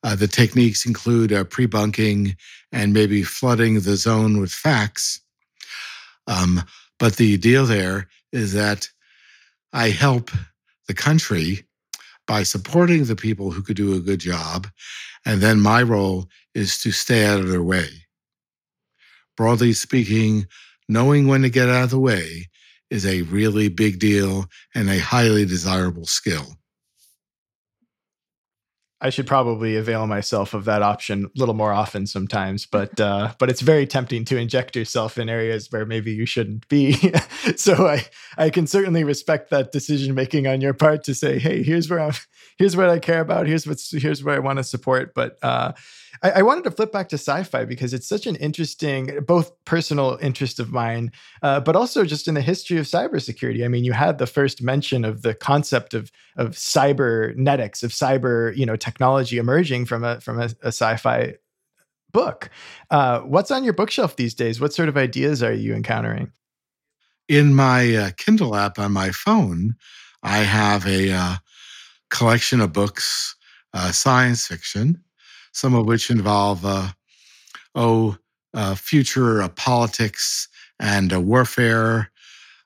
Uh, 0.02 0.14
the 0.14 0.28
techniques 0.28 0.86
include 0.86 1.32
uh, 1.32 1.44
pre-bunking 1.44 2.36
and 2.72 2.92
maybe 2.92 3.22
flooding 3.22 3.80
the 3.80 3.96
zone 3.96 4.40
with 4.40 4.52
facts. 4.52 5.20
Um, 6.26 6.62
but 6.98 7.16
the 7.16 7.36
deal 7.38 7.66
there 7.66 8.08
is 8.32 8.52
that 8.52 8.88
I 9.72 9.90
help 9.90 10.30
the 10.86 10.94
country 10.94 11.64
by 12.26 12.42
supporting 12.42 13.04
the 13.04 13.16
people 13.16 13.50
who 13.50 13.62
could 13.62 13.76
do 13.76 13.94
a 13.94 14.00
good 14.00 14.20
job. 14.20 14.68
And 15.24 15.40
then 15.40 15.60
my 15.60 15.82
role 15.82 16.28
is 16.54 16.78
to 16.80 16.92
stay 16.92 17.26
out 17.26 17.40
of 17.40 17.48
their 17.48 17.62
way. 17.62 17.88
Broadly 19.36 19.72
speaking, 19.72 20.46
knowing 20.88 21.26
when 21.26 21.42
to 21.42 21.50
get 21.50 21.68
out 21.68 21.84
of 21.84 21.90
the 21.90 21.98
way 21.98 22.48
is 22.90 23.06
a 23.06 23.22
really 23.22 23.68
big 23.68 23.98
deal 23.98 24.46
and 24.74 24.88
a 24.88 24.98
highly 24.98 25.44
desirable 25.44 26.06
skill. 26.06 26.57
I 29.00 29.10
should 29.10 29.28
probably 29.28 29.76
avail 29.76 30.08
myself 30.08 30.54
of 30.54 30.64
that 30.64 30.82
option 30.82 31.26
a 31.26 31.38
little 31.38 31.54
more 31.54 31.72
often 31.72 32.06
sometimes, 32.06 32.66
but 32.66 32.98
uh, 32.98 33.32
but 33.38 33.48
it's 33.48 33.60
very 33.60 33.86
tempting 33.86 34.24
to 34.26 34.36
inject 34.36 34.74
yourself 34.74 35.18
in 35.18 35.28
areas 35.28 35.70
where 35.70 35.86
maybe 35.86 36.10
you 36.12 36.26
shouldn't 36.26 36.66
be. 36.68 36.94
so 37.56 37.86
I 37.86 38.04
I 38.36 38.50
can 38.50 38.66
certainly 38.66 39.04
respect 39.04 39.50
that 39.50 39.70
decision 39.70 40.14
making 40.14 40.48
on 40.48 40.60
your 40.60 40.74
part 40.74 41.04
to 41.04 41.14
say, 41.14 41.38
hey, 41.38 41.62
here's 41.62 41.88
where 41.88 42.00
I'm, 42.00 42.12
here's 42.58 42.76
what 42.76 42.88
I 42.90 42.98
care 42.98 43.20
about, 43.20 43.46
here's 43.46 43.68
what's 43.68 43.92
here's 43.92 44.24
where 44.24 44.34
I 44.34 44.40
want 44.40 44.56
to 44.56 44.64
support. 44.64 45.14
But 45.14 45.38
uh, 45.42 45.72
I, 46.22 46.30
I, 46.30 46.42
wanted 46.42 46.64
to 46.64 46.70
flip 46.70 46.92
back 46.92 47.08
to 47.10 47.16
sci-fi 47.16 47.64
because 47.64 47.94
it's 47.94 48.08
such 48.08 48.26
an 48.26 48.36
interesting, 48.36 49.20
both 49.26 49.52
personal 49.64 50.18
interest 50.20 50.58
of 50.60 50.72
mine, 50.72 51.12
uh, 51.42 51.60
but 51.60 51.76
also 51.76 52.04
just 52.04 52.28
in 52.28 52.34
the 52.34 52.40
history 52.40 52.78
of 52.78 52.86
cybersecurity. 52.86 53.64
I 53.64 53.68
mean, 53.68 53.84
you 53.84 53.92
had 53.92 54.18
the 54.18 54.26
first 54.26 54.62
mention 54.62 55.04
of 55.04 55.22
the 55.22 55.34
concept 55.34 55.94
of 55.94 56.10
of 56.36 56.56
cybernetics, 56.56 57.82
of 57.82 57.90
cyber, 57.90 58.56
you 58.56 58.66
know, 58.66 58.76
technology 58.76 59.38
emerging 59.38 59.86
from 59.86 60.04
a 60.04 60.20
from 60.20 60.40
a, 60.40 60.50
a 60.62 60.68
sci-fi 60.68 61.34
book. 62.12 62.50
Uh, 62.90 63.20
what's 63.20 63.50
on 63.50 63.64
your 63.64 63.72
bookshelf 63.72 64.16
these 64.16 64.34
days? 64.34 64.60
What 64.60 64.72
sort 64.72 64.88
of 64.88 64.96
ideas 64.96 65.42
are 65.42 65.52
you 65.52 65.74
encountering? 65.74 66.32
In 67.28 67.54
my 67.54 67.94
uh, 67.94 68.10
Kindle 68.16 68.56
app 68.56 68.78
on 68.78 68.92
my 68.92 69.10
phone, 69.10 69.76
I 70.22 70.38
have 70.38 70.86
a 70.86 71.12
uh, 71.12 71.36
collection 72.10 72.60
of 72.60 72.72
books, 72.72 73.36
uh, 73.74 73.92
science 73.92 74.46
fiction, 74.46 75.02
some 75.58 75.74
of 75.74 75.86
which 75.86 76.08
involve, 76.08 76.64
uh, 76.64 76.86
oh, 77.74 78.16
uh, 78.54 78.76
future 78.76 79.42
uh, 79.42 79.48
politics 79.48 80.46
and 80.78 81.12
uh, 81.12 81.20
warfare, 81.20 82.12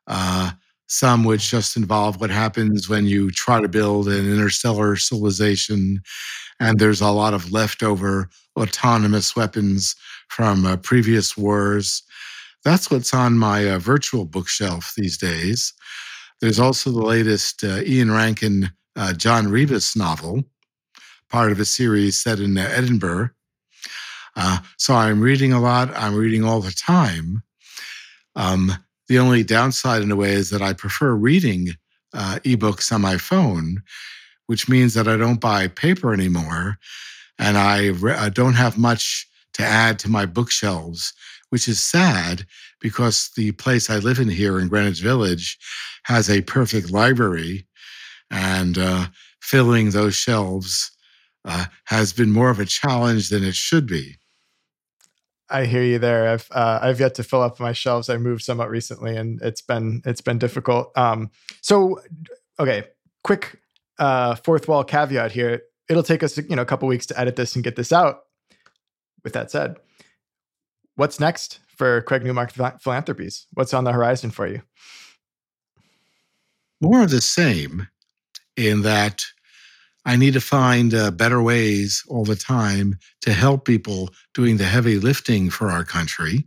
uh, 0.09 0.51
some 0.89 1.25
which 1.25 1.51
just 1.51 1.75
involve 1.75 2.21
what 2.21 2.29
happens 2.29 2.91
when 2.91 3.07
you 3.07 3.31
try 3.31 3.63
to 3.63 3.69
build 3.69 4.09
an 4.09 4.31
interstellar 4.31 4.95
civilization. 4.97 6.03
And 6.61 6.79
there's 6.79 7.01
a 7.01 7.11
lot 7.11 7.33
of 7.33 7.51
leftover 7.51 8.29
autonomous 8.61 9.35
weapons 9.35 9.97
from 10.29 10.79
previous 10.83 11.35
wars. 11.35 12.03
That's 12.63 12.91
what's 12.91 13.15
on 13.15 13.39
my 13.39 13.79
virtual 13.79 14.27
bookshelf 14.27 14.93
these 14.99 15.17
days. 15.17 15.73
There's 16.43 16.61
also 16.61 16.91
the 16.91 17.01
latest 17.01 17.65
Ian 17.65 18.11
Rankin 18.11 18.71
John 19.17 19.49
Rebus 19.49 19.97
novel, 19.97 20.45
part 21.33 21.51
of 21.51 21.59
a 21.59 21.64
series 21.64 22.18
set 22.18 22.38
in 22.40 22.59
Edinburgh. 22.59 23.31
Uh, 24.37 24.59
so 24.77 24.95
I'm 24.95 25.23
reading 25.23 25.53
a 25.55 25.61
lot. 25.61 25.90
I'm 25.97 26.14
reading 26.14 26.45
all 26.45 26.61
the 26.61 26.73
time. 26.73 27.42
Um, 28.37 28.73
the 29.09 29.18
only 29.18 29.42
downside, 29.42 30.03
in 30.03 30.12
a 30.12 30.16
way, 30.16 30.33
is 30.33 30.51
that 30.51 30.61
I 30.61 30.75
prefer 30.75 31.14
reading 31.14 31.71
uh, 32.12 32.38
ebooks 32.45 32.92
on 32.92 33.01
my 33.01 33.16
phone, 33.16 33.83
which 34.47 34.68
means 34.68 34.92
that 34.92 35.09
I 35.09 35.16
don't 35.16 35.40
buy 35.40 35.68
paper 35.68 36.12
anymore, 36.12 36.79
and 37.38 37.57
I 37.57 37.88
re- 37.88 38.31
don't 38.31 38.55
have 38.55 38.77
much 38.77 39.27
to 39.55 39.62
add 39.62 39.99
to 40.01 40.11
my 40.11 40.27
bookshelves, 40.27 41.14
which 41.49 41.66
is 41.66 41.81
sad 41.81 42.45
because 42.81 43.31
the 43.37 43.53
place 43.53 43.88
I 43.88 43.97
live 43.99 44.18
in 44.18 44.29
here 44.29 44.61
in 44.61 44.68
Greenwich 44.68 45.01
Village 45.01 45.59
has 46.05 46.29
a 46.29 46.42
perfect 46.42 46.90
library, 46.90 47.66
and 48.31 48.77
uh, 48.77 49.07
filling 49.40 49.90
those 49.90 50.14
shelves 50.14 50.92
uh, 51.45 51.67
has 51.85 52.13
been 52.13 52.31
more 52.31 52.51
of 52.51 52.61
a 52.61 52.65
challenge 52.65 53.29
than 53.29 53.45
it 53.45 53.55
should 53.55 53.87
be. 53.87 54.17
I 55.51 55.67
hear 55.67 55.83
you 55.83 55.99
there. 55.99 56.29
I've 56.29 56.49
uh, 56.51 56.79
I've 56.81 56.99
yet 56.99 57.15
to 57.17 57.23
fill 57.23 57.43
up 57.43 57.61
my 57.61 57.73
shelves. 57.73 58.09
I 58.09 58.17
moved 58.17 58.43
somewhat 58.43 58.71
recently, 58.71 59.17
and 59.17 59.41
it's 59.43 59.61
been 59.61 60.03
it's 60.07 60.23
been 60.23 60.39
difficult. 60.39 60.97
Um, 60.97 61.31
so, 61.61 62.01
okay, 62.59 62.85
quick 63.23 63.61
uh, 63.99 64.35
fourth 64.37 64.67
wall 64.67 64.83
caveat 64.83 65.33
here. 65.33 65.63
It'll 65.91 66.03
take 66.03 66.23
us 66.23 66.39
you 66.39 66.57
know 66.57 66.63
a 66.63 66.67
couple 66.67 66.89
weeks 66.89 67.07
to 67.07 67.21
edit 67.21 67.37
this 67.37 67.55
and 67.55 67.63
get 67.63 67.77
this 67.77 67.93
out. 67.93 68.21
With 69.25 69.35
that 69.35 69.51
said, 69.51 69.77
what's 70.97 71.21
next 71.21 71.61
for 71.77 72.01
Craig 72.03 72.25
Newmark 72.25 72.51
Philanthropies? 72.53 73.47
What's 73.53 73.75
on 73.75 73.85
the 73.85 73.93
horizon 73.93 74.31
for 74.31 74.47
you? 74.47 74.63
More 76.81 77.03
of 77.03 77.11
the 77.11 77.21
same, 77.21 77.87
in 78.57 78.83
that 78.83 79.23
I 80.05 80.17
need 80.17 80.35
to 80.35 80.41
find 80.41 80.95
uh, 80.95 81.11
better 81.12 81.41
ways 81.43 82.03
all 82.09 82.25
the 82.25 82.37
time 82.37 82.97
to 83.21 83.33
help 83.33 83.65
people 83.65 84.11
doing 84.35 84.57
the 84.57 84.65
heavy 84.65 84.99
lifting 84.99 85.49
for 85.49 85.71
our 85.71 85.85
country. 85.85 86.45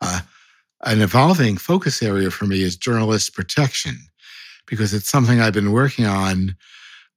Uh, 0.00 0.20
an 0.84 1.00
evolving 1.00 1.56
focus 1.56 2.02
area 2.02 2.30
for 2.30 2.46
me 2.46 2.62
is 2.62 2.76
journalist 2.76 3.34
protection 3.34 3.96
because 4.66 4.94
it's 4.94 5.08
something 5.08 5.40
I've 5.40 5.52
been 5.52 5.72
working 5.72 6.06
on 6.06 6.56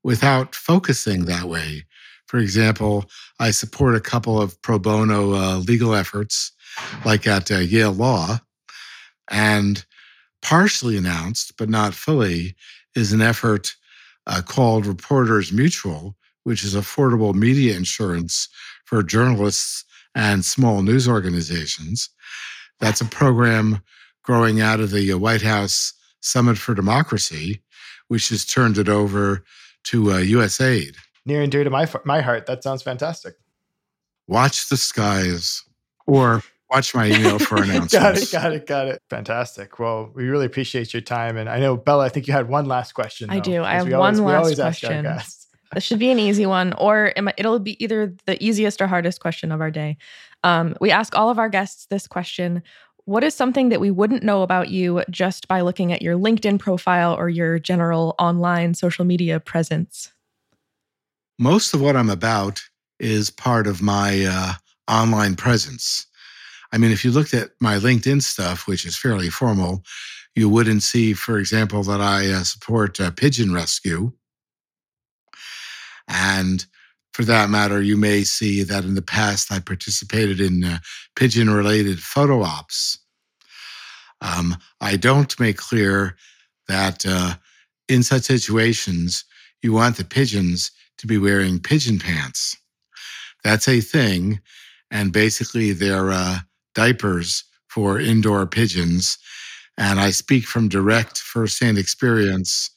without 0.03 0.55
focusing 0.55 1.25
that 1.25 1.45
way. 1.45 1.85
For 2.27 2.37
example, 2.37 3.05
I 3.39 3.51
support 3.51 3.95
a 3.95 4.01
couple 4.01 4.41
of 4.41 4.59
pro 4.61 4.79
bono 4.79 5.33
uh, 5.33 5.57
legal 5.57 5.93
efforts, 5.93 6.51
like 7.05 7.27
at 7.27 7.51
uh, 7.51 7.57
Yale 7.57 7.93
Law, 7.93 8.39
and 9.29 9.85
partially 10.41 10.97
announced, 10.97 11.53
but 11.57 11.69
not 11.69 11.93
fully, 11.93 12.55
is 12.95 13.13
an 13.13 13.21
effort 13.21 13.75
uh, 14.27 14.41
called 14.41 14.85
Reporters 14.85 15.51
Mutual, 15.51 16.15
which 16.43 16.63
is 16.63 16.75
affordable 16.75 17.33
media 17.33 17.75
insurance 17.75 18.47
for 18.85 19.03
journalists 19.03 19.83
and 20.13 20.45
small 20.45 20.81
news 20.81 21.07
organizations. 21.07 22.09
That's 22.79 23.01
a 23.01 23.05
program 23.05 23.81
growing 24.23 24.61
out 24.61 24.79
of 24.79 24.91
the 24.91 25.11
uh, 25.11 25.17
White 25.17 25.41
House 25.41 25.93
Summit 26.21 26.57
for 26.57 26.73
Democracy, 26.73 27.61
which 28.07 28.29
has 28.29 28.45
turned 28.45 28.77
it 28.77 28.89
over 28.89 29.43
to 29.85 30.11
uh, 30.11 30.15
USAID. 30.15 30.95
Near 31.25 31.41
and 31.41 31.51
dear 31.51 31.63
to 31.63 31.69
my 31.69 31.87
my 32.03 32.21
heart. 32.21 32.45
That 32.45 32.63
sounds 32.63 32.81
fantastic. 32.81 33.35
Watch 34.27 34.69
the 34.69 34.77
skies, 34.77 35.63
or 36.07 36.43
watch 36.69 36.95
my 36.95 37.07
email 37.07 37.39
for 37.39 37.61
announcements. 37.61 37.91
got 37.93 38.17
it, 38.17 38.31
got 38.31 38.53
it, 38.53 38.65
got 38.67 38.87
it. 38.87 39.01
Fantastic. 39.09 39.79
Well, 39.79 40.11
we 40.13 40.25
really 40.25 40.45
appreciate 40.45 40.93
your 40.93 41.01
time. 41.01 41.37
And 41.37 41.49
I 41.49 41.59
know, 41.59 41.77
Bella, 41.77 42.05
I 42.05 42.09
think 42.09 42.27
you 42.27 42.33
had 42.33 42.47
one 42.47 42.65
last 42.65 42.93
question. 42.93 43.29
Though, 43.29 43.35
I 43.35 43.39
do. 43.39 43.63
I 43.63 43.73
have 43.73 43.91
one 43.91 44.19
always, 44.19 44.59
last 44.59 44.81
question. 44.81 45.05
This 45.73 45.83
should 45.83 45.99
be 45.99 46.11
an 46.11 46.19
easy 46.19 46.45
one, 46.45 46.73
or 46.73 47.11
it'll 47.37 47.59
be 47.59 47.83
either 47.83 48.15
the 48.25 48.41
easiest 48.41 48.81
or 48.81 48.87
hardest 48.87 49.19
question 49.19 49.51
of 49.51 49.59
our 49.59 49.71
day. 49.71 49.97
Um, 50.43 50.75
we 50.79 50.91
ask 50.91 51.17
all 51.17 51.29
of 51.29 51.39
our 51.39 51.49
guests 51.49 51.87
this 51.87 52.07
question 52.07 52.63
What 53.05 53.23
is 53.23 53.33
something 53.33 53.69
that 53.69 53.81
we 53.81 53.91
wouldn't 53.91 54.23
know 54.23 54.41
about 54.41 54.69
you 54.69 55.03
just 55.09 55.47
by 55.47 55.61
looking 55.61 55.91
at 55.91 56.01
your 56.01 56.17
LinkedIn 56.17 56.59
profile 56.59 57.13
or 57.13 57.27
your 57.27 57.59
general 57.59 58.15
online 58.19 58.73
social 58.73 59.03
media 59.03 59.39
presence? 59.39 60.13
Most 61.37 61.73
of 61.73 61.81
what 61.81 61.97
I'm 61.97 62.09
about 62.09 62.61
is 62.99 63.29
part 63.29 63.67
of 63.67 63.81
my 63.81 64.25
uh, 64.25 64.53
online 64.87 65.35
presence. 65.35 66.07
I 66.75 66.77
mean, 66.77 66.91
if 66.91 67.05
you 67.05 67.11
looked 67.11 67.33
at 67.33 67.51
my 67.61 67.75
LinkedIn 67.75 68.21
stuff, 68.21 68.67
which 68.67 68.85
is 68.85 68.97
fairly 68.97 69.29
formal, 69.29 69.85
you 70.35 70.49
wouldn't 70.49 70.83
see, 70.83 71.13
for 71.13 71.39
example, 71.39 71.83
that 71.83 72.01
I 72.01 72.29
uh, 72.29 72.43
support 72.43 72.99
uh, 72.99 73.11
pigeon 73.11 73.53
rescue. 73.53 74.11
And 76.09 76.65
for 77.13 77.23
that 77.23 77.49
matter, 77.49 77.81
you 77.81 77.95
may 77.95 78.25
see 78.25 78.61
that 78.63 78.83
in 78.83 78.95
the 78.95 79.01
past 79.01 79.53
I 79.53 79.59
participated 79.59 80.41
in 80.41 80.65
uh, 80.65 80.79
pigeon 81.15 81.49
related 81.49 82.01
photo 82.01 82.43
ops. 82.43 82.99
Um, 84.19 84.57
I 84.81 84.97
don't 84.97 85.39
make 85.39 85.55
clear 85.55 86.17
that 86.67 87.05
uh, 87.07 87.35
in 87.87 88.03
such 88.03 88.23
situations, 88.23 89.23
you 89.61 89.71
want 89.71 89.95
the 89.95 90.03
pigeons 90.03 90.71
to 90.97 91.07
be 91.07 91.17
wearing 91.17 91.57
pigeon 91.57 91.99
pants. 91.99 92.57
That's 93.45 93.69
a 93.69 93.79
thing. 93.79 94.41
And 94.91 95.13
basically, 95.13 95.71
they're 95.71 96.11
uh, 96.11 96.39
diapers 96.75 97.43
for 97.67 97.99
indoor 97.99 98.45
pigeons. 98.45 99.17
And 99.77 99.99
I 99.99 100.11
speak 100.11 100.45
from 100.45 100.69
direct 100.69 101.17
firsthand 101.17 101.77
experience. 101.77 102.69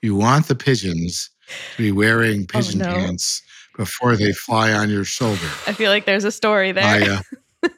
You 0.00 0.14
want 0.14 0.48
the 0.48 0.54
pigeons 0.54 1.28
to 1.76 1.82
be 1.82 1.92
wearing 1.92 2.42
oh, 2.42 2.58
pigeon 2.58 2.82
oh, 2.82 2.86
no. 2.86 2.94
pants 2.94 3.42
before 3.76 4.16
they 4.16 4.32
fly 4.32 4.72
on 4.72 4.90
your 4.90 5.04
shoulder. 5.04 5.46
I 5.66 5.72
feel 5.72 5.90
like 5.90 6.04
there's 6.04 6.24
a 6.24 6.32
story 6.32 6.72
there. 6.72 7.20
I, 7.62 7.70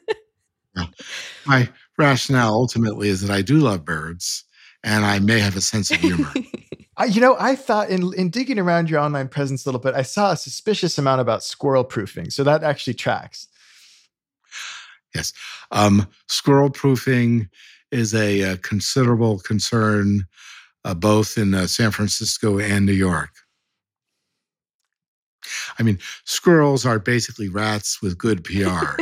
uh, 0.77 0.85
my 1.45 1.69
rationale 1.97 2.53
ultimately 2.53 3.09
is 3.09 3.21
that 3.21 3.31
I 3.31 3.41
do 3.41 3.57
love 3.57 3.85
birds 3.85 4.43
and 4.83 5.05
I 5.05 5.19
may 5.19 5.39
have 5.39 5.55
a 5.55 5.61
sense 5.61 5.91
of 5.91 5.97
humor. 5.97 6.31
I, 6.97 7.05
you 7.05 7.21
know, 7.21 7.35
I 7.39 7.55
thought 7.55 7.89
in, 7.89 8.13
in 8.15 8.29
digging 8.29 8.59
around 8.59 8.89
your 8.89 8.99
online 8.99 9.27
presence 9.27 9.65
a 9.65 9.69
little 9.69 9.81
bit, 9.81 9.95
I 9.95 10.01
saw 10.01 10.31
a 10.31 10.37
suspicious 10.37 10.97
amount 10.97 11.21
about 11.21 11.43
squirrel 11.43 11.83
proofing. 11.83 12.29
So 12.29 12.43
that 12.43 12.63
actually 12.63 12.95
tracks. 12.95 13.47
Yes. 15.13 15.33
Um, 15.71 16.07
squirrel 16.27 16.69
proofing 16.69 17.49
is 17.91 18.13
a, 18.13 18.41
a, 18.41 18.57
considerable 18.57 19.39
concern 19.39 20.25
uh, 20.85 20.93
both 20.93 21.37
in 21.37 21.53
uh, 21.53 21.67
San 21.67 21.91
Francisco 21.91 22.59
and 22.59 22.85
New 22.85 22.93
York. 22.93 23.29
I 25.77 25.83
mean, 25.83 25.99
squirrels 26.25 26.85
are 26.85 26.99
basically 26.99 27.49
rats 27.49 28.01
with 28.01 28.17
good 28.17 28.43
PR. 28.43 29.01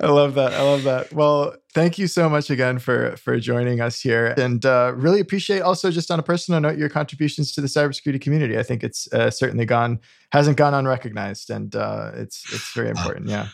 I 0.00 0.06
love 0.06 0.34
that. 0.34 0.52
I 0.52 0.62
love 0.62 0.84
that. 0.84 1.12
Well, 1.12 1.56
thank 1.74 1.98
you 1.98 2.06
so 2.06 2.28
much 2.28 2.50
again 2.50 2.78
for 2.78 3.16
for 3.16 3.38
joining 3.40 3.80
us 3.80 4.00
here, 4.00 4.34
and 4.36 4.64
uh, 4.64 4.92
really 4.94 5.18
appreciate 5.18 5.60
also 5.60 5.90
just 5.90 6.10
on 6.10 6.20
a 6.20 6.22
personal 6.22 6.60
note 6.60 6.78
your 6.78 6.88
contributions 6.88 7.52
to 7.54 7.60
the 7.60 7.66
cybersecurity 7.66 8.20
community. 8.20 8.58
I 8.58 8.62
think 8.62 8.84
it's 8.84 9.12
uh, 9.12 9.30
certainly 9.30 9.64
gone 9.64 9.98
hasn't 10.30 10.56
gone 10.56 10.74
unrecognized, 10.74 11.50
and 11.50 11.74
uh, 11.74 12.12
it's 12.14 12.44
it's 12.52 12.72
very 12.74 12.88
uh, 12.88 12.90
important. 12.90 13.28
Yeah 13.28 13.48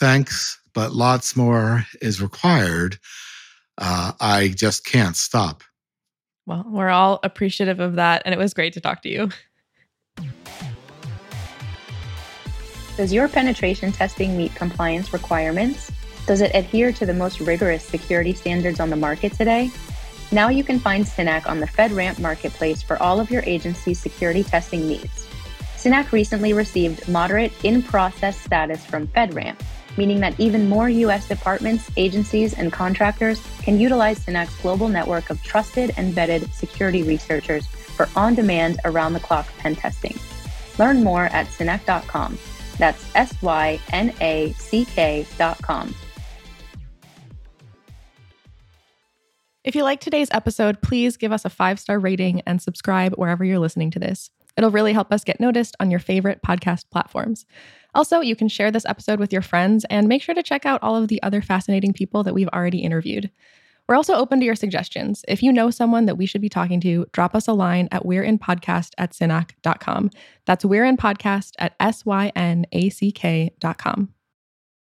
thanks, 0.00 0.58
but 0.74 0.92
lots 0.92 1.36
more 1.36 1.86
is 2.02 2.20
required. 2.20 2.98
Uh, 3.78 4.12
I 4.20 4.48
just 4.48 4.84
can't 4.84 5.16
stop. 5.16 5.62
Well, 6.46 6.64
we're 6.66 6.88
all 6.88 7.20
appreciative 7.22 7.78
of 7.78 7.94
that, 7.96 8.22
and 8.24 8.34
it 8.34 8.38
was 8.38 8.54
great 8.54 8.72
to 8.72 8.80
talk 8.80 9.02
to 9.02 9.08
you. 9.08 9.28
Does 12.96 13.12
your 13.12 13.28
penetration 13.28 13.92
testing 13.92 14.36
meet 14.36 14.54
compliance 14.54 15.12
requirements? 15.12 15.92
Does 16.26 16.40
it 16.40 16.50
adhere 16.54 16.92
to 16.92 17.06
the 17.06 17.14
most 17.14 17.40
rigorous 17.40 17.84
security 17.84 18.34
standards 18.34 18.80
on 18.80 18.90
the 18.90 18.96
market 18.96 19.32
today? 19.32 19.70
Now 20.32 20.48
you 20.48 20.62
can 20.62 20.78
find 20.78 21.06
SYNACK 21.06 21.48
on 21.48 21.60
the 21.60 21.66
FedRAMP 21.66 22.18
marketplace 22.18 22.82
for 22.82 23.02
all 23.02 23.18
of 23.18 23.30
your 23.30 23.42
agency's 23.46 23.98
security 23.98 24.44
testing 24.44 24.86
needs. 24.86 25.26
SYNACK 25.76 26.12
recently 26.12 26.52
received 26.52 27.08
moderate 27.08 27.52
in 27.64 27.82
process 27.82 28.38
status 28.38 28.84
from 28.84 29.06
FedRAMP, 29.08 29.56
meaning 29.96 30.20
that 30.20 30.38
even 30.38 30.68
more 30.68 30.88
U.S. 30.88 31.28
departments, 31.28 31.90
agencies, 31.96 32.54
and 32.54 32.72
contractors 32.72 33.40
can 33.62 33.78
utilize 33.78 34.18
SYNACK's 34.20 34.56
global 34.56 34.88
network 34.88 35.30
of 35.30 35.42
trusted 35.42 35.92
and 35.96 36.14
vetted 36.14 36.52
security 36.52 37.02
researchers 37.02 37.66
for 37.66 38.08
on 38.16 38.34
demand, 38.34 38.80
around 38.84 39.12
the 39.12 39.20
clock 39.20 39.46
pen 39.58 39.76
testing. 39.76 40.18
Learn 40.78 41.04
more 41.04 41.26
at 41.26 41.46
synack.com. 41.48 42.38
That's 42.78 43.04
S 43.14 43.34
Y 43.42 43.78
N 43.92 44.14
A 44.20 44.52
C 44.54 44.86
K.com. 44.86 45.94
If 49.62 49.74
you 49.74 49.82
like 49.82 50.00
today's 50.00 50.28
episode, 50.30 50.80
please 50.80 51.18
give 51.18 51.32
us 51.32 51.44
a 51.44 51.50
five 51.50 51.78
star 51.78 51.98
rating 51.98 52.40
and 52.46 52.62
subscribe 52.62 53.14
wherever 53.16 53.44
you're 53.44 53.58
listening 53.58 53.90
to 53.90 53.98
this. 53.98 54.30
It'll 54.60 54.70
really 54.70 54.92
help 54.92 55.10
us 55.10 55.24
get 55.24 55.40
noticed 55.40 55.74
on 55.80 55.90
your 55.90 56.00
favorite 56.00 56.42
podcast 56.42 56.84
platforms. 56.90 57.46
Also, 57.94 58.20
you 58.20 58.36
can 58.36 58.46
share 58.46 58.70
this 58.70 58.84
episode 58.84 59.18
with 59.18 59.32
your 59.32 59.40
friends 59.40 59.86
and 59.88 60.06
make 60.06 60.20
sure 60.20 60.34
to 60.34 60.42
check 60.42 60.66
out 60.66 60.82
all 60.82 60.96
of 60.96 61.08
the 61.08 61.22
other 61.22 61.40
fascinating 61.40 61.94
people 61.94 62.22
that 62.24 62.34
we've 62.34 62.48
already 62.48 62.80
interviewed. 62.80 63.30
We're 63.88 63.96
also 63.96 64.12
open 64.12 64.38
to 64.40 64.44
your 64.44 64.54
suggestions. 64.54 65.24
If 65.26 65.42
you 65.42 65.50
know 65.50 65.70
someone 65.70 66.04
that 66.04 66.18
we 66.18 66.26
should 66.26 66.42
be 66.42 66.50
talking 66.50 66.78
to, 66.82 67.06
drop 67.12 67.34
us 67.34 67.48
a 67.48 67.54
line 67.54 67.88
at 67.90 68.04
we're 68.04 68.22
in 68.22 68.38
podcast 68.38 68.90
at 68.98 69.12
synack.com. 69.12 70.10
That's 70.44 70.62
we're 70.62 70.84
in 70.84 70.98
podcast 70.98 71.52
at 71.58 71.74
S 71.80 72.04
Y 72.04 72.30
N 72.36 72.66
A 72.72 72.90
C. 72.90 73.14